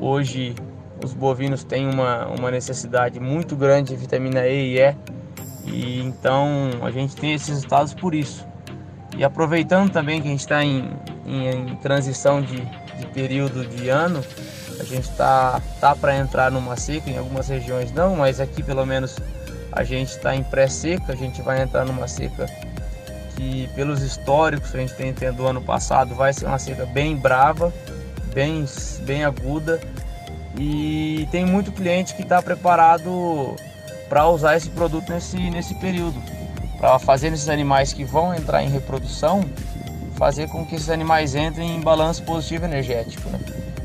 hoje 0.00 0.54
os 1.02 1.14
bovinos 1.14 1.64
têm 1.64 1.88
uma, 1.88 2.26
uma 2.26 2.50
necessidade 2.50 3.18
muito 3.18 3.56
grande 3.56 3.94
de 3.94 3.96
vitamina 3.96 4.46
E 4.46 4.76
e 4.76 4.78
E, 4.78 4.94
e 5.66 6.00
então 6.02 6.70
a 6.82 6.90
gente 6.90 7.16
tem 7.16 7.32
esses 7.32 7.48
resultados 7.48 7.94
por 7.94 8.14
isso. 8.14 8.46
E 9.16 9.24
aproveitando 9.24 9.90
também 9.90 10.20
que 10.20 10.28
a 10.28 10.30
gente 10.30 10.40
está 10.40 10.64
em, 10.64 10.90
em, 11.26 11.48
em 11.48 11.76
transição 11.76 12.40
de, 12.40 12.60
de 12.60 13.06
período 13.12 13.66
de 13.66 13.88
ano, 13.88 14.24
a 14.78 14.84
gente 14.84 15.10
tá, 15.10 15.60
tá 15.80 15.94
para 15.94 16.16
entrar 16.16 16.50
numa 16.50 16.76
seca, 16.76 17.10
em 17.10 17.18
algumas 17.18 17.48
regiões 17.48 17.92
não, 17.92 18.16
mas 18.16 18.40
aqui 18.40 18.62
pelo 18.62 18.86
menos 18.86 19.16
a 19.72 19.84
gente 19.84 20.10
está 20.10 20.34
em 20.34 20.42
pré-seca, 20.42 21.12
a 21.12 21.16
gente 21.16 21.42
vai 21.42 21.62
entrar 21.62 21.84
numa 21.84 22.08
seca 22.08 22.46
que 23.36 23.68
pelos 23.74 24.02
históricos 24.02 24.70
que 24.70 24.76
a 24.76 24.80
gente 24.80 24.94
tem 24.94 25.12
tendo 25.12 25.36
do 25.36 25.46
ano 25.46 25.62
passado 25.62 26.14
vai 26.14 26.32
ser 26.32 26.46
uma 26.46 26.58
seca 26.58 26.84
bem 26.86 27.16
brava, 27.16 27.72
bem, 28.34 28.64
bem 29.04 29.24
aguda. 29.24 29.80
E 30.58 31.28
tem 31.30 31.46
muito 31.46 31.72
cliente 31.72 32.14
que 32.14 32.22
está 32.22 32.42
preparado 32.42 33.54
para 34.08 34.28
usar 34.28 34.56
esse 34.56 34.68
produto 34.70 35.10
nesse, 35.10 35.36
nesse 35.50 35.74
período, 35.76 36.20
para 36.80 36.98
fazer 36.98 37.30
nesses 37.30 37.50
animais 37.50 37.92
que 37.92 38.02
vão 38.02 38.34
entrar 38.34 38.62
em 38.64 38.70
reprodução, 38.70 39.44
fazer 40.16 40.48
com 40.48 40.64
que 40.64 40.74
esses 40.74 40.88
animais 40.88 41.34
entrem 41.34 41.76
em 41.76 41.80
balanço 41.80 42.22
positivo 42.22 42.64
energético. 42.64 43.28
Né? 43.28 43.38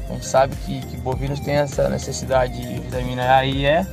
A 0.10 0.13
gente 0.13 0.25
sabe 0.25 0.55
que, 0.65 0.79
que 0.86 0.97
bovinos 0.97 1.41
têm 1.41 1.55
essa 1.55 1.89
necessidade 1.89 2.53
de 2.53 2.79
vitamina 2.79 3.36
A 3.36 3.45
e 3.45 3.65
E, 3.65 3.86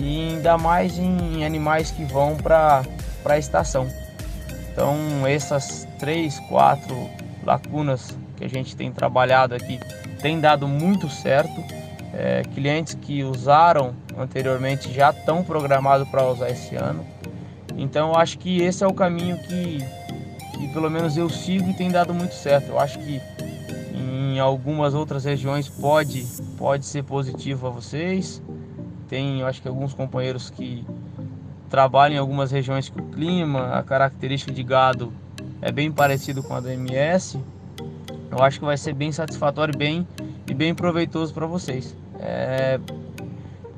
e 0.00 0.28
ainda 0.34 0.56
mais 0.56 0.96
em 0.98 1.44
animais 1.44 1.90
que 1.90 2.04
vão 2.04 2.36
para 2.36 2.84
a 3.24 3.38
estação. 3.38 3.88
Então, 4.72 4.96
essas 5.26 5.86
três, 5.98 6.38
quatro 6.48 7.10
lacunas 7.44 8.16
que 8.36 8.44
a 8.44 8.48
gente 8.48 8.74
tem 8.74 8.90
trabalhado 8.90 9.54
aqui 9.54 9.78
tem 10.20 10.40
dado 10.40 10.68
muito 10.68 11.08
certo. 11.10 11.62
É, 12.14 12.42
clientes 12.54 12.94
que 12.94 13.24
usaram 13.24 13.94
anteriormente 14.18 14.92
já 14.92 15.10
estão 15.10 15.42
programados 15.42 16.08
para 16.08 16.26
usar 16.28 16.50
esse 16.50 16.76
ano. 16.76 17.04
Então, 17.76 18.10
eu 18.10 18.16
acho 18.16 18.38
que 18.38 18.60
esse 18.60 18.84
é 18.84 18.86
o 18.86 18.94
caminho 18.94 19.38
que, 19.38 19.78
que 20.58 20.68
pelo 20.72 20.90
menos 20.90 21.16
eu 21.16 21.28
sigo 21.28 21.68
e 21.70 21.74
tem 21.74 21.90
dado 21.90 22.12
muito 22.14 22.34
certo. 22.34 22.68
Eu 22.68 22.78
acho 22.78 22.98
que 22.98 23.20
em 24.32 24.38
algumas 24.38 24.94
outras 24.94 25.24
regiões 25.24 25.68
pode, 25.68 26.26
pode 26.56 26.86
ser 26.86 27.04
positivo 27.04 27.66
a 27.66 27.70
vocês. 27.70 28.42
Tem, 29.08 29.40
eu 29.40 29.46
acho 29.46 29.60
que 29.60 29.68
alguns 29.68 29.92
companheiros 29.92 30.48
que 30.48 30.86
trabalham 31.68 32.16
em 32.16 32.18
algumas 32.18 32.50
regiões 32.50 32.88
que 32.88 32.98
o 32.98 33.02
clima, 33.04 33.74
a 33.74 33.82
característica 33.82 34.52
de 34.52 34.62
gado 34.62 35.12
é 35.60 35.70
bem 35.70 35.92
parecido 35.92 36.42
com 36.42 36.54
a 36.54 36.60
do 36.60 36.70
MS. 36.70 37.38
Eu 38.30 38.42
acho 38.42 38.58
que 38.58 38.64
vai 38.64 38.76
ser 38.78 38.94
bem 38.94 39.12
satisfatório 39.12 39.76
bem, 39.76 40.06
e 40.48 40.54
bem 40.54 40.74
proveitoso 40.74 41.34
para 41.34 41.46
vocês. 41.46 41.94
É, 42.18 42.80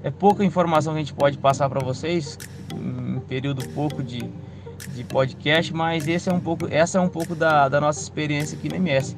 é 0.05 0.11
pouca 0.11 0.45
informação 0.45 0.93
que 0.93 0.99
a 1.01 1.03
gente 1.03 1.15
pode 1.15 1.37
passar 1.39 1.69
para 1.69 1.81
vocês 1.81 2.39
período 3.35 3.69
pouco 3.71 4.01
de, 4.01 4.31
de 4.95 5.03
podcast, 5.03 5.75
mas 5.75 6.07
esse 6.07 6.31
é 6.31 6.33
um 6.33 6.39
pouco, 6.39 6.69
essa 6.71 6.99
é 6.99 7.01
um 7.01 7.09
pouco 7.09 7.35
da, 7.35 7.69
da 7.69 7.81
nossa 7.81 8.01
experiência 8.01 8.57
aqui 8.57 8.69
no 8.69 8.77
MS. 8.77 9.17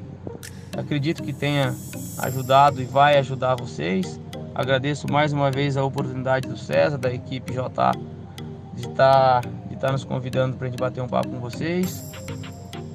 Acredito 0.75 1.21
que 1.21 1.31
tenha 1.31 1.75
ajudado 2.17 2.81
e 2.81 2.85
vai 2.85 3.19
ajudar 3.19 3.53
vocês. 3.55 4.19
Agradeço 4.55 5.05
mais 5.11 5.31
uma 5.31 5.51
vez 5.51 5.77
a 5.77 5.83
oportunidade 5.83 6.49
do 6.49 6.57
César, 6.57 6.97
da 6.97 7.13
equipe 7.13 7.53
JA, 7.53 7.91
de 8.73 8.87
estar, 8.87 9.41
tá, 9.41 9.49
de 9.69 9.75
tá 9.75 9.91
nos 9.91 10.03
convidando 10.03 10.57
para 10.57 10.65
a 10.65 10.69
gente 10.71 10.79
bater 10.79 11.01
um 11.01 11.07
papo 11.07 11.29
com 11.29 11.39
vocês. 11.39 12.11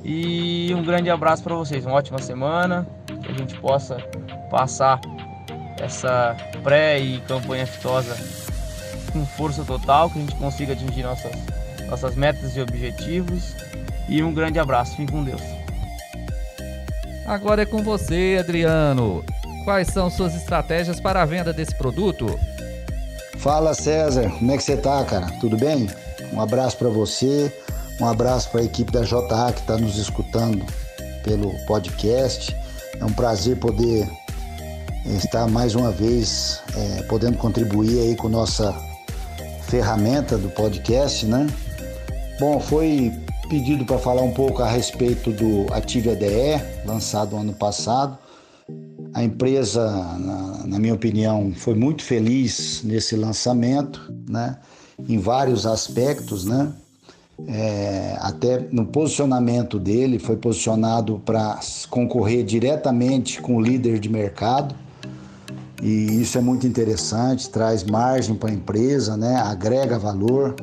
E 0.02 0.74
um 0.74 0.82
grande 0.82 1.08
abraço 1.08 1.44
para 1.44 1.54
vocês, 1.54 1.86
uma 1.86 1.94
ótima 1.94 2.18
semana, 2.18 2.84
que 3.06 3.30
a 3.30 3.34
gente 3.34 3.54
possa 3.60 3.98
passar 4.50 5.00
essa 5.78 6.36
pré 6.64 6.98
e 6.98 7.20
campanha 7.20 7.64
fitosa 7.64 8.41
com 9.12 9.24
força 9.24 9.64
total, 9.64 10.10
que 10.10 10.18
a 10.18 10.20
gente 10.22 10.34
consiga 10.36 10.72
atingir 10.72 11.02
nossas, 11.02 11.32
nossas 11.88 12.14
metas 12.14 12.56
e 12.56 12.60
objetivos. 12.60 13.54
E 14.08 14.22
um 14.22 14.32
grande 14.32 14.58
abraço, 14.58 14.96
fique 14.96 15.12
com 15.12 15.22
Deus. 15.22 15.42
Agora 17.26 17.62
é 17.62 17.66
com 17.66 17.82
você, 17.82 18.38
Adriano. 18.40 19.24
Quais 19.64 19.88
são 19.88 20.10
suas 20.10 20.34
estratégias 20.34 20.98
para 20.98 21.22
a 21.22 21.24
venda 21.24 21.52
desse 21.52 21.74
produto? 21.74 22.38
Fala 23.38 23.74
César, 23.74 24.30
como 24.30 24.50
é 24.52 24.56
que 24.56 24.62
você 24.62 24.76
tá, 24.76 25.04
cara? 25.04 25.26
Tudo 25.40 25.56
bem? 25.56 25.88
Um 26.32 26.40
abraço 26.40 26.76
para 26.76 26.88
você, 26.88 27.52
um 28.00 28.06
abraço 28.06 28.50
para 28.50 28.60
a 28.60 28.64
equipe 28.64 28.90
da 28.90 29.02
JA 29.02 29.52
que 29.52 29.60
está 29.60 29.76
nos 29.76 29.98
escutando 29.98 30.64
pelo 31.22 31.52
podcast. 31.66 32.56
É 33.00 33.04
um 33.04 33.12
prazer 33.12 33.56
poder 33.58 34.08
estar 35.06 35.46
mais 35.48 35.74
uma 35.74 35.90
vez 35.90 36.60
é, 36.76 37.02
podendo 37.02 37.36
contribuir 37.36 38.00
aí 38.00 38.16
com 38.16 38.28
nossa 38.28 38.74
ferramenta 39.72 40.36
do 40.36 40.50
podcast, 40.50 41.24
né? 41.24 41.46
Bom, 42.38 42.60
foi 42.60 43.10
pedido 43.48 43.86
para 43.86 43.98
falar 43.98 44.20
um 44.20 44.30
pouco 44.30 44.62
a 44.62 44.68
respeito 44.68 45.32
do 45.32 45.66
Ative 45.72 46.10
ADE, 46.10 46.62
lançado 46.84 47.34
ano 47.38 47.54
passado. 47.54 48.18
A 49.14 49.24
empresa, 49.24 49.90
na, 50.18 50.66
na, 50.66 50.78
minha 50.78 50.92
opinião, 50.92 51.54
foi 51.56 51.72
muito 51.72 52.02
feliz 52.02 52.82
nesse 52.84 53.16
lançamento, 53.16 54.12
né? 54.28 54.58
em 55.08 55.16
vários 55.16 55.64
aspectos, 55.64 56.44
né? 56.44 56.70
É, 57.48 58.14
até 58.20 58.68
no 58.70 58.84
posicionamento 58.84 59.78
dele, 59.78 60.18
foi 60.18 60.36
posicionado 60.36 61.18
para 61.24 61.58
concorrer 61.88 62.44
diretamente 62.44 63.40
com 63.40 63.56
o 63.56 63.60
líder 63.62 63.98
de 63.98 64.10
mercado. 64.10 64.74
E 65.82 66.22
isso 66.22 66.38
é 66.38 66.40
muito 66.40 66.64
interessante, 66.64 67.50
traz 67.50 67.82
margem 67.82 68.36
para 68.36 68.50
a 68.50 68.52
empresa, 68.52 69.16
né? 69.16 69.34
agrega 69.34 69.98
valor. 69.98 70.54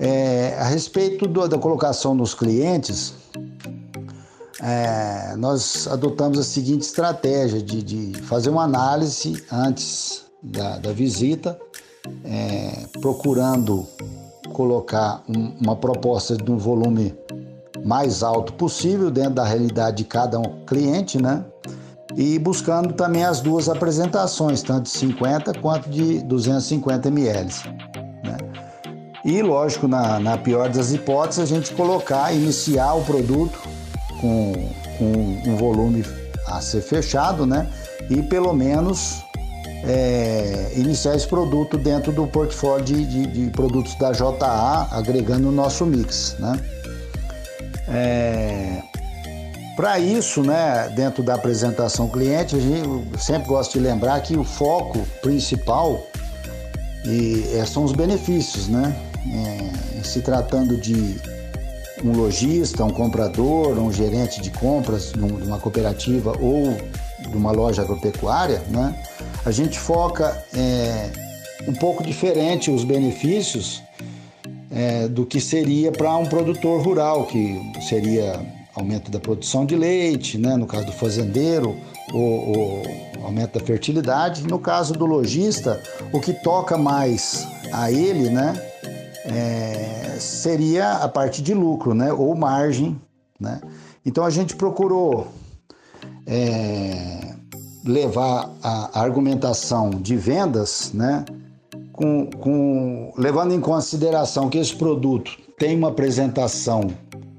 É, 0.00 0.56
a 0.58 0.64
respeito 0.64 1.28
do, 1.28 1.46
da 1.46 1.58
colocação 1.58 2.16
dos 2.16 2.32
clientes, 2.32 3.12
é, 4.62 5.36
nós 5.36 5.86
adotamos 5.86 6.38
a 6.38 6.42
seguinte 6.42 6.82
estratégia 6.82 7.60
de, 7.60 7.82
de 7.82 8.22
fazer 8.22 8.48
uma 8.48 8.64
análise 8.64 9.44
antes 9.52 10.24
da, 10.42 10.78
da 10.78 10.90
visita, 10.90 11.58
é, 12.24 12.86
procurando 13.02 13.86
colocar 14.54 15.22
um, 15.28 15.52
uma 15.60 15.76
proposta 15.76 16.34
de 16.34 16.50
um 16.50 16.56
volume 16.56 17.14
mais 17.84 18.22
alto 18.22 18.54
possível 18.54 19.10
dentro 19.10 19.34
da 19.34 19.44
realidade 19.44 19.98
de 19.98 20.04
cada 20.04 20.40
cliente, 20.66 21.20
né? 21.20 21.44
E 22.18 22.36
buscando 22.36 22.92
também 22.94 23.24
as 23.24 23.40
duas 23.40 23.68
apresentações, 23.68 24.60
tanto 24.60 24.82
de 24.82 24.90
50 24.90 25.54
quanto 25.60 25.88
de 25.88 26.18
250 26.24 27.06
ml. 27.06 27.54
Né? 28.24 28.36
E, 29.24 29.40
lógico, 29.40 29.86
na, 29.86 30.18
na 30.18 30.36
pior 30.36 30.68
das 30.68 30.92
hipóteses, 30.92 31.38
a 31.38 31.46
gente 31.46 31.72
colocar, 31.74 32.32
iniciar 32.32 32.94
o 32.94 33.04
produto 33.04 33.56
com, 34.20 34.52
com 34.98 35.48
um 35.48 35.56
volume 35.56 36.04
a 36.48 36.60
ser 36.60 36.80
fechado, 36.80 37.46
né? 37.46 37.68
E 38.10 38.20
pelo 38.20 38.52
menos 38.52 39.22
é, 39.84 40.72
iniciar 40.74 41.14
esse 41.14 41.28
produto 41.28 41.78
dentro 41.78 42.10
do 42.10 42.26
portfólio 42.26 42.84
de, 42.84 43.06
de, 43.06 43.26
de, 43.26 43.50
produtos 43.50 43.94
da 43.94 44.10
JA, 44.10 44.88
agregando 44.90 45.50
o 45.50 45.52
nosso 45.52 45.86
mix, 45.86 46.34
né? 46.40 46.58
É, 47.86 48.82
Para 49.78 49.96
isso, 50.00 50.42
né, 50.42 50.92
dentro 50.96 51.22
da 51.22 51.36
apresentação 51.36 52.08
cliente, 52.08 52.56
a 52.56 52.58
gente 52.58 53.16
sempre 53.16 53.46
gosta 53.46 53.78
de 53.78 53.78
lembrar 53.78 54.20
que 54.22 54.36
o 54.36 54.42
foco 54.42 55.06
principal 55.22 56.04
e, 57.04 57.48
é, 57.54 57.64
são 57.64 57.84
os 57.84 57.92
benefícios, 57.92 58.66
né? 58.66 58.92
É, 59.32 60.02
se 60.02 60.20
tratando 60.20 60.76
de 60.76 61.14
um 62.04 62.10
lojista, 62.10 62.84
um 62.84 62.90
comprador, 62.90 63.78
um 63.78 63.92
gerente 63.92 64.40
de 64.40 64.50
compras 64.50 65.12
de 65.12 65.20
uma 65.20 65.60
cooperativa 65.60 66.36
ou 66.40 66.76
de 67.30 67.36
uma 67.36 67.52
loja 67.52 67.82
agropecuária, 67.82 68.60
né? 68.70 69.00
A 69.46 69.52
gente 69.52 69.78
foca 69.78 70.44
é, 70.56 71.08
um 71.68 71.72
pouco 71.74 72.02
diferente 72.02 72.68
os 72.68 72.82
benefícios 72.82 73.80
é, 74.72 75.06
do 75.06 75.24
que 75.24 75.40
seria 75.40 75.92
para 75.92 76.16
um 76.16 76.26
produtor 76.26 76.82
rural, 76.82 77.26
que 77.26 77.62
seria 77.88 78.57
aumento 78.78 79.10
da 79.10 79.18
produção 79.18 79.66
de 79.66 79.76
leite, 79.76 80.38
né? 80.38 80.56
no 80.56 80.66
caso 80.66 80.86
do 80.86 80.92
fazendeiro, 80.92 81.76
o, 82.12 82.18
o 82.18 83.24
aumento 83.24 83.58
da 83.58 83.64
fertilidade. 83.64 84.46
No 84.46 84.58
caso 84.58 84.94
do 84.94 85.06
lojista, 85.06 85.80
o 86.12 86.20
que 86.20 86.32
toca 86.32 86.76
mais 86.76 87.46
a 87.72 87.90
ele, 87.90 88.30
né? 88.30 88.54
É, 89.24 90.16
seria 90.18 90.92
a 90.92 91.08
parte 91.08 91.42
de 91.42 91.52
lucro, 91.52 91.94
né? 91.94 92.12
Ou 92.12 92.34
margem, 92.34 92.98
né? 93.38 93.60
Então 94.04 94.24
a 94.24 94.30
gente 94.30 94.56
procurou 94.56 95.28
é, 96.26 97.34
levar 97.84 98.50
a 98.62 99.00
argumentação 99.00 99.90
de 99.90 100.16
vendas, 100.16 100.92
né? 100.94 101.24
Com, 101.92 102.26
com, 102.26 103.12
levando 103.18 103.52
em 103.52 103.60
consideração 103.60 104.48
que 104.48 104.56
esse 104.56 104.74
produto 104.74 105.36
tem 105.58 105.76
uma 105.76 105.88
apresentação 105.88 106.88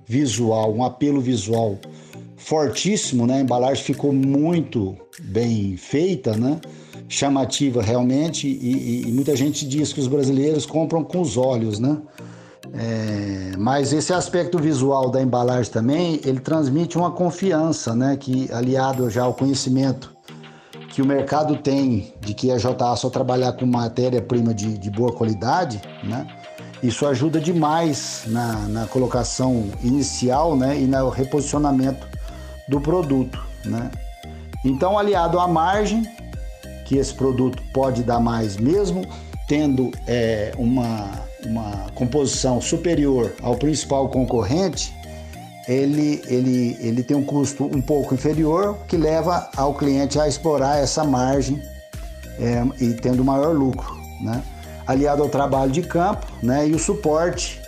visual, 0.10 0.74
um 0.74 0.84
apelo 0.84 1.22
visual 1.22 1.78
fortíssimo, 2.36 3.28
né? 3.28 3.36
A 3.36 3.42
embalagem 3.42 3.84
ficou 3.84 4.12
muito 4.12 4.98
bem 5.22 5.78
feita, 5.78 6.36
né? 6.36 6.60
Chamativa 7.08 7.82
realmente 7.84 8.48
e, 8.48 9.04
e, 9.04 9.08
e 9.08 9.12
muita 9.12 9.36
gente 9.36 9.68
diz 9.68 9.94
que 9.94 10.00
os 10.00 10.08
brasileiros 10.08 10.66
compram 10.66 11.04
com 11.04 11.22
os 11.22 11.38
olhos, 11.38 11.78
né? 11.80 11.96
É, 12.74 13.58
mas 13.58 13.94
esse 13.94 14.12
aspecto 14.12 14.58
visual 14.58 15.12
da 15.12 15.22
embalagem 15.22 15.72
também, 15.72 16.20
ele 16.26 16.40
transmite 16.40 16.98
uma 16.98 17.12
confiança, 17.12 17.96
né? 17.96 18.18
Que 18.18 18.52
aliado 18.52 19.08
já 19.12 19.24
ao 19.24 19.36
conhecimento 19.36 20.18
que 20.90 21.04
o 21.04 21.06
mercado 21.06 21.56
tem 21.58 22.12
de 22.20 22.34
que 22.34 22.52
a 22.52 22.58
JA 22.58 22.96
só 22.96 23.12
trabalhar 23.12 23.54
com 23.54 23.66
matéria-prima 23.66 24.56
de, 24.56 24.76
de 24.76 24.90
boa 24.90 25.14
qualidade, 25.14 25.80
né? 26.04 26.26
Isso 26.82 27.06
ajuda 27.06 27.40
demais 27.40 28.24
na, 28.28 28.54
na 28.68 28.88
colocação 28.88 29.70
inicial 29.84 30.56
né, 30.56 30.80
e 30.80 30.86
no 30.86 31.10
reposicionamento 31.10 32.08
do 32.68 32.80
produto. 32.80 33.44
Né? 33.66 33.92
Então, 34.64 34.98
aliado 34.98 35.40
à 35.40 35.48
margem, 35.48 36.04
que 36.86 36.98
esse 36.98 37.14
produto 37.14 37.62
pode 37.74 38.04
dar 38.04 38.20
mais 38.20 38.58
mesmo, 38.58 39.06
tendo 39.48 39.92
é, 40.08 40.54
uma, 40.58 41.10
uma 41.46 41.88
composição 41.94 42.62
superior 42.62 43.34
ao 43.42 43.56
principal 43.56 44.10
concorrente, 44.10 44.94
ele, 45.68 46.22
ele, 46.28 46.78
ele 46.80 47.04
tem 47.04 47.16
um 47.16 47.24
custo 47.24 47.66
um 47.66 47.82
pouco 47.82 48.16
inferior, 48.16 48.78
que 48.88 48.98
leva 48.98 49.50
ao 49.56 49.74
cliente 49.74 50.20
a 50.20 50.28
explorar 50.28 50.78
essa 50.78 51.04
margem 51.04 51.62
é, 52.40 52.64
e 52.84 52.94
tendo 52.94 53.24
maior 53.24 53.54
lucro. 53.56 53.96
Né? 54.22 54.42
Aliado 54.90 55.22
ao 55.22 55.30
trabalho 55.30 55.72
de 55.72 55.84
campo, 55.84 56.26
né, 56.42 56.68
e 56.68 56.74
o 56.74 56.80
suporte 56.80 57.62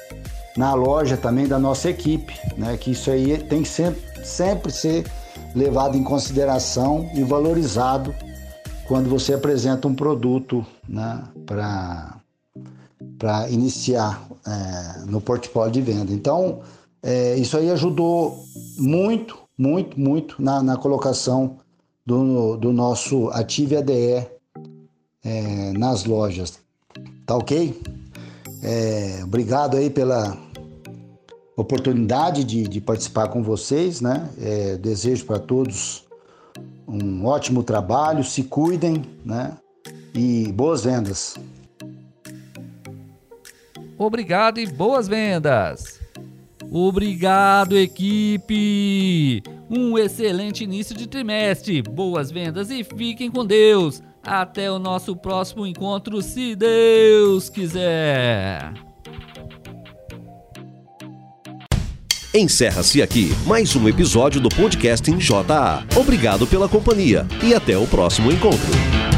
na 0.57 0.74
loja 0.74 1.15
também 1.15 1.47
da 1.47 1.59
nossa 1.59 1.88
equipe, 1.88 2.34
né, 2.57 2.76
que 2.78 2.89
isso 2.91 3.11
aí 3.11 3.38
tem 3.38 3.61
que 3.61 3.69
sempre, 3.69 4.01
sempre 4.26 4.72
ser 4.72 5.05
levado 5.53 5.95
em 5.95 6.03
consideração 6.03 7.11
e 7.13 7.22
valorizado 7.22 8.11
quando 8.88 9.07
você 9.07 9.36
apresenta 9.36 9.88
um 9.88 9.93
produto 9.93 10.65
né, 10.89 11.24
para 11.45 12.19
iniciar 13.51 14.28
é, 14.47 15.05
no 15.05 15.22
portfólio 15.22 15.72
de 15.72 15.82
venda. 15.82 16.11
Então, 16.11 16.61
é, 17.03 17.36
isso 17.36 17.55
aí 17.55 17.69
ajudou 17.69 18.43
muito, 18.80 19.38
muito, 19.55 19.99
muito 19.99 20.41
na, 20.41 20.63
na 20.63 20.76
colocação 20.76 21.57
do, 22.03 22.57
do 22.57 22.74
nosso 22.74 23.30
Ative 23.30 23.78
ADE 23.78 24.28
é, 25.24 25.72
nas 25.78 26.03
lojas. 26.03 26.59
Tá 27.26 27.36
ok? 27.36 27.82
É, 28.63 29.22
obrigado 29.24 29.78
aí 29.78 29.89
pela 29.89 30.38
oportunidade 31.55 32.43
de, 32.43 32.67
de 32.67 32.82
participar 32.82 33.28
com 33.30 33.41
vocês, 33.41 34.01
né? 34.01 34.30
É, 34.39 34.78
desejo 34.78 35.26
para 35.26 35.39
todos 35.39 36.03
um 36.88 37.26
ótimo 37.26 37.63
trabalho, 37.63 38.24
se 38.24 38.43
cuidem, 38.43 39.03
né? 39.24 39.57
E 40.13 40.51
boas 40.51 40.84
vendas. 40.84 41.36
Obrigado 43.97 44.59
e 44.59 44.65
boas 44.65 45.07
vendas. 45.07 45.99
Obrigado, 46.69 47.78
equipe. 47.78 49.41
Um 49.69 49.97
excelente 49.97 50.63
início 50.63 50.95
de 50.95 51.07
trimestre. 51.07 51.82
Boas 51.82 52.32
vendas 52.32 52.69
e 52.72 52.84
fiquem 52.84 53.32
com 53.32 53.45
Deus. 53.45 54.01
Até 54.24 54.72
o 54.72 54.78
nosso 54.78 55.15
próximo 55.15 55.65
encontro, 55.65 56.22
se 56.22 56.55
Deus 56.55 57.49
quiser. 57.49 58.72
Encerra-se 62.34 63.01
aqui 63.01 63.34
mais 63.45 63.76
um 63.76 63.89
episódio 63.89 64.39
do 64.39 64.47
podcast 64.47 65.11
em 65.11 65.17
JA. 65.17 65.84
Obrigado 65.99 66.47
pela 66.47 66.69
companhia 66.69 67.28
e 67.43 67.53
até 67.53 67.78
o 67.78 67.86
próximo 67.86 68.32
encontro. 68.32 69.11